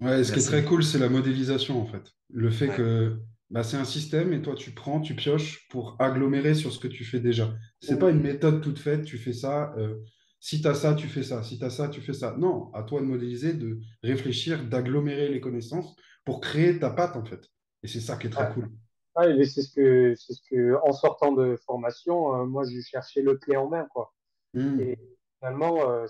Ouais, 0.00 0.20
et 0.20 0.24
ce 0.24 0.32
qui 0.32 0.38
est 0.38 0.42
très 0.46 0.64
cool, 0.64 0.82
c'est 0.82 0.96
la 0.98 1.10
modélisation 1.10 1.78
en 1.82 1.86
fait. 1.86 2.04
Le 2.30 2.50
fait 2.50 2.68
Ouais. 2.70 2.76
que 2.76 3.18
bah, 3.50 3.62
c'est 3.64 3.76
un 3.76 3.84
système 3.84 4.32
et 4.32 4.42
toi 4.42 4.54
tu 4.54 4.72
prends, 4.72 5.00
tu 5.00 5.14
pioches 5.14 5.68
pour 5.68 5.96
agglomérer 5.98 6.54
sur 6.54 6.72
ce 6.72 6.78
que 6.78 6.88
tu 6.88 7.04
fais 7.04 7.20
déjà. 7.20 7.52
C'est 7.80 7.98
pas 7.98 8.10
une 8.10 8.20
méthode 8.20 8.62
toute 8.62 8.78
faite, 8.78 9.04
tu 9.04 9.18
fais 9.18 9.32
ça, 9.32 9.74
euh, 9.76 9.96
si 10.38 10.62
tu 10.62 10.68
as 10.68 10.74
ça, 10.74 10.94
tu 10.94 11.08
fais 11.08 11.22
ça, 11.22 11.42
si 11.42 11.58
tu 11.58 11.64
as 11.64 11.70
ça, 11.70 11.88
tu 11.88 12.00
fais 12.00 12.14
ça. 12.14 12.36
Non, 12.38 12.72
à 12.72 12.82
toi 12.82 13.00
de 13.00 13.06
modéliser, 13.06 13.52
de 13.54 13.80
réfléchir, 14.02 14.64
d'agglomérer 14.64 15.28
les 15.28 15.40
connaissances 15.40 15.94
pour 16.24 16.40
créer 16.40 16.78
ta 16.78 16.90
patte 16.90 17.16
en 17.16 17.24
fait. 17.24 17.42
Et 17.82 17.88
c'est 17.88 18.00
ça 18.00 18.16
qui 18.16 18.28
est 18.28 18.30
très 18.30 18.46
Ouais. 18.46 18.54
cool. 18.54 18.70
Ouais, 19.16 19.44
c'est 19.44 19.62
ce 19.62 19.72
que, 19.74 20.14
c'est 20.16 20.34
ce 20.34 20.40
que, 20.48 20.76
en 20.86 20.92
sortant 20.92 21.32
de 21.32 21.56
formation, 21.66 22.36
euh, 22.36 22.46
moi, 22.46 22.62
je 22.64 22.80
cherchais 22.80 23.22
le 23.22 23.36
clé 23.36 23.56
en 23.56 23.68
main, 23.68 23.86
quoi. 23.92 24.14
Hmm. 24.54 24.80
Et 24.80 24.98
finalement, 25.38 25.90
euh, 25.90 26.06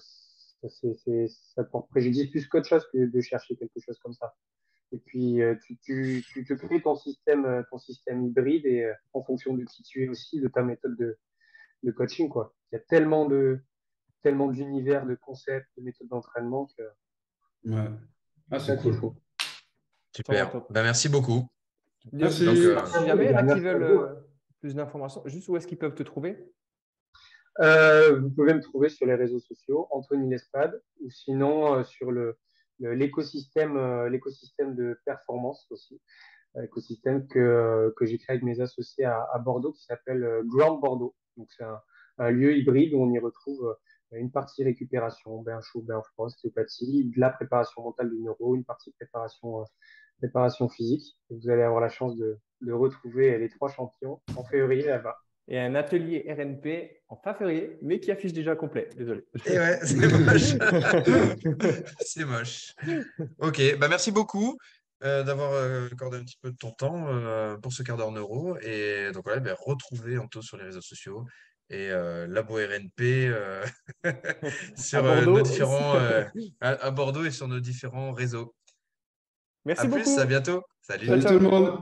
c'est, 0.69 0.95
c'est, 1.03 1.27
ça 1.29 1.65
porte 1.65 1.89
préjudice 1.89 2.31
plus 2.31 2.47
qu'autre 2.47 2.69
chose 2.69 2.87
que 2.93 3.07
de 3.11 3.21
chercher 3.21 3.57
quelque 3.57 3.81
chose 3.85 3.99
comme 4.03 4.13
ça. 4.13 4.35
Et 4.93 4.99
puis, 4.99 5.41
euh, 5.43 5.55
tu, 5.65 5.77
tu, 5.79 6.25
tu 6.33 6.45
te 6.45 6.53
crées 6.55 6.83
ton 6.83 6.97
système, 6.97 7.45
euh, 7.45 7.63
ton 7.71 7.79
système 7.79 8.25
hybride 8.27 8.67
et 8.67 8.85
euh, 8.85 8.95
en 9.13 9.23
fonction 9.23 9.55
de 9.55 9.65
qui 9.65 9.83
tu 9.85 10.05
es 10.05 10.09
aussi, 10.09 10.41
de 10.41 10.49
ta 10.49 10.63
méthode 10.63 10.97
de, 10.97 11.17
de 11.85 11.91
coaching, 11.93 12.29
quoi. 12.29 12.55
Il 12.73 12.77
y 12.77 12.79
a 12.79 12.83
tellement 12.89 13.27
de, 13.27 13.61
tellement 14.23 14.49
d'univers, 14.49 15.07
de 15.07 15.15
concepts, 15.15 15.69
de 15.77 15.83
méthodes 15.83 16.09
d'entraînement 16.09 16.69
que 16.77 16.83
Ouais. 17.65 17.89
Ah, 18.51 18.59
c'est 18.59 18.77
cool. 18.81 18.95
faut. 18.95 19.15
Super. 20.17 20.51
Bah, 20.71 20.83
merci 20.83 21.09
beaucoup. 21.09 21.47
Merci. 22.13 22.45
Donc, 22.47 22.57
euh, 22.57 22.85
Si 22.87 23.07
jamais 23.07 23.33
a 23.35 23.45
qui 23.45 23.61
veulent 23.61 23.85
vous. 23.85 24.01
euh, 24.01 24.15
plus 24.61 24.75
d'informations, 24.75 25.23
juste 25.27 25.49
où 25.49 25.57
est-ce 25.57 25.67
qu'ils 25.67 25.79
peuvent 25.79 25.95
te 25.95 26.03
trouver? 26.03 26.53
Euh, 27.61 28.19
vous 28.21 28.31
pouvez 28.31 28.55
me 28.55 28.61
trouver 28.63 28.89
sur 28.89 29.07
les 29.07 29.15
réseaux 29.15 29.41
sociaux, 29.41 29.87
Anthony 29.91 30.31
Lespade, 30.31 30.83
ou 31.01 31.11
sinon 31.11 31.75
euh, 31.75 31.85
sur 31.85 32.11
le, 32.11 32.21
le- 32.25 32.39
l'écosystème, 32.81 33.77
euh, 33.77 34.09
l'écosystème 34.09 34.75
de 34.75 34.99
performance 35.05 35.67
aussi, 35.71 36.01
euh, 36.57 36.63
écosystème 36.65 37.27
que, 37.29 37.93
que 37.97 38.07
j'ai 38.07 38.19
créé 38.19 38.35
avec 38.35 38.45
mes 38.45 38.61
associés 38.61 39.05
à, 39.05 39.29
à 39.33 39.39
Bordeaux 39.39 39.73
qui 39.73 39.85
s'appelle 39.85 40.25
euh, 40.25 40.43
Ground 40.45 40.81
Bordeaux. 40.81 41.15
Donc 41.37 41.49
c'est 41.57 41.65
un, 41.65 41.81
un 42.19 42.31
lieu 42.31 42.57
hybride 42.57 42.95
où 42.95 43.03
on 43.03 43.11
y 43.11 43.19
retrouve 43.19 43.77
une 44.13 44.33
partie 44.33 44.65
récupération, 44.65 45.41
bain 45.43 45.61
chaud, 45.61 45.83
bain 45.83 46.03
froid, 46.03 46.27
ostéopathie, 46.27 47.05
de 47.15 47.21
la 47.21 47.31
préparation 47.31 47.83
mentale 47.83 48.11
du 48.11 48.21
neuro, 48.21 48.57
une 48.57 48.65
partie 48.65 48.91
préparation, 48.93 49.65
préparation 50.19 50.69
physique. 50.69 51.17
vous 51.31 51.49
allez 51.49 51.63
avoir 51.63 51.81
la 51.81 51.89
chance 51.89 52.17
de, 52.17 52.41
de 52.61 52.73
retrouver 52.73 53.39
les 53.39 53.49
trois 53.49 53.69
champions 53.69 54.21
en 54.37 54.45
février 54.45 54.87
là-bas 54.87 55.17
et 55.49 55.59
un 55.59 55.75
atelier 55.75 56.25
RNP 56.29 57.03
en 57.09 57.17
fin 57.17 57.35
février, 57.35 57.77
mais 57.83 57.99
qui 57.99 58.13
affiche 58.13 58.33
déjà 58.33 58.55
complet. 58.55 58.89
Désolé. 58.97 59.25
Et 59.47 59.59
ouais, 59.59 59.79
c'est 59.85 59.97
moche. 59.97 60.55
c'est 62.01 62.25
moche. 62.25 62.75
Ok, 63.39 63.61
bah 63.79 63.89
merci 63.89 64.13
beaucoup 64.13 64.57
euh, 65.03 65.23
d'avoir 65.25 65.53
euh, 65.53 65.89
accordé 65.91 66.19
un 66.19 66.25
petit 66.25 66.37
peu 66.43 66.53
de 66.53 66.57
ton 66.57 66.73
temps 66.73 67.07
euh, 67.09 67.57
pour 67.57 67.73
ce 67.73 67.83
quart 67.83 67.97
d'heure 67.97 68.13
neuro. 68.13 68.59
Et 68.59 69.11
donc 69.13 69.25
voilà, 69.25 69.41
bah, 69.41 69.57
retrouvez 69.59 70.19
Anto 70.19 70.43
sur 70.43 70.59
les 70.59 70.65
réseaux 70.65 70.83
sociaux 70.83 71.27
et 71.71 71.89
Labo 71.89 72.57
RNP 72.57 73.33
sur 74.77 75.05
nos 75.05 75.41
différents 75.41 75.95
à, 76.61 76.91
Bordeaux 76.91 77.25
et 77.25 77.31
sur 77.31 77.47
nos 77.47 77.61
différents 77.61 78.11
réseaux. 78.13 78.55
Merci 79.65 79.87
à 79.87 79.89
beaucoup. 79.89 80.03
Plus, 80.03 80.19
à 80.19 80.27
bientôt. 80.27 80.65
Salut, 80.83 81.07
Salut 81.07 81.25
tout 81.25 81.33
le 81.35 81.39
monde. 81.39 81.81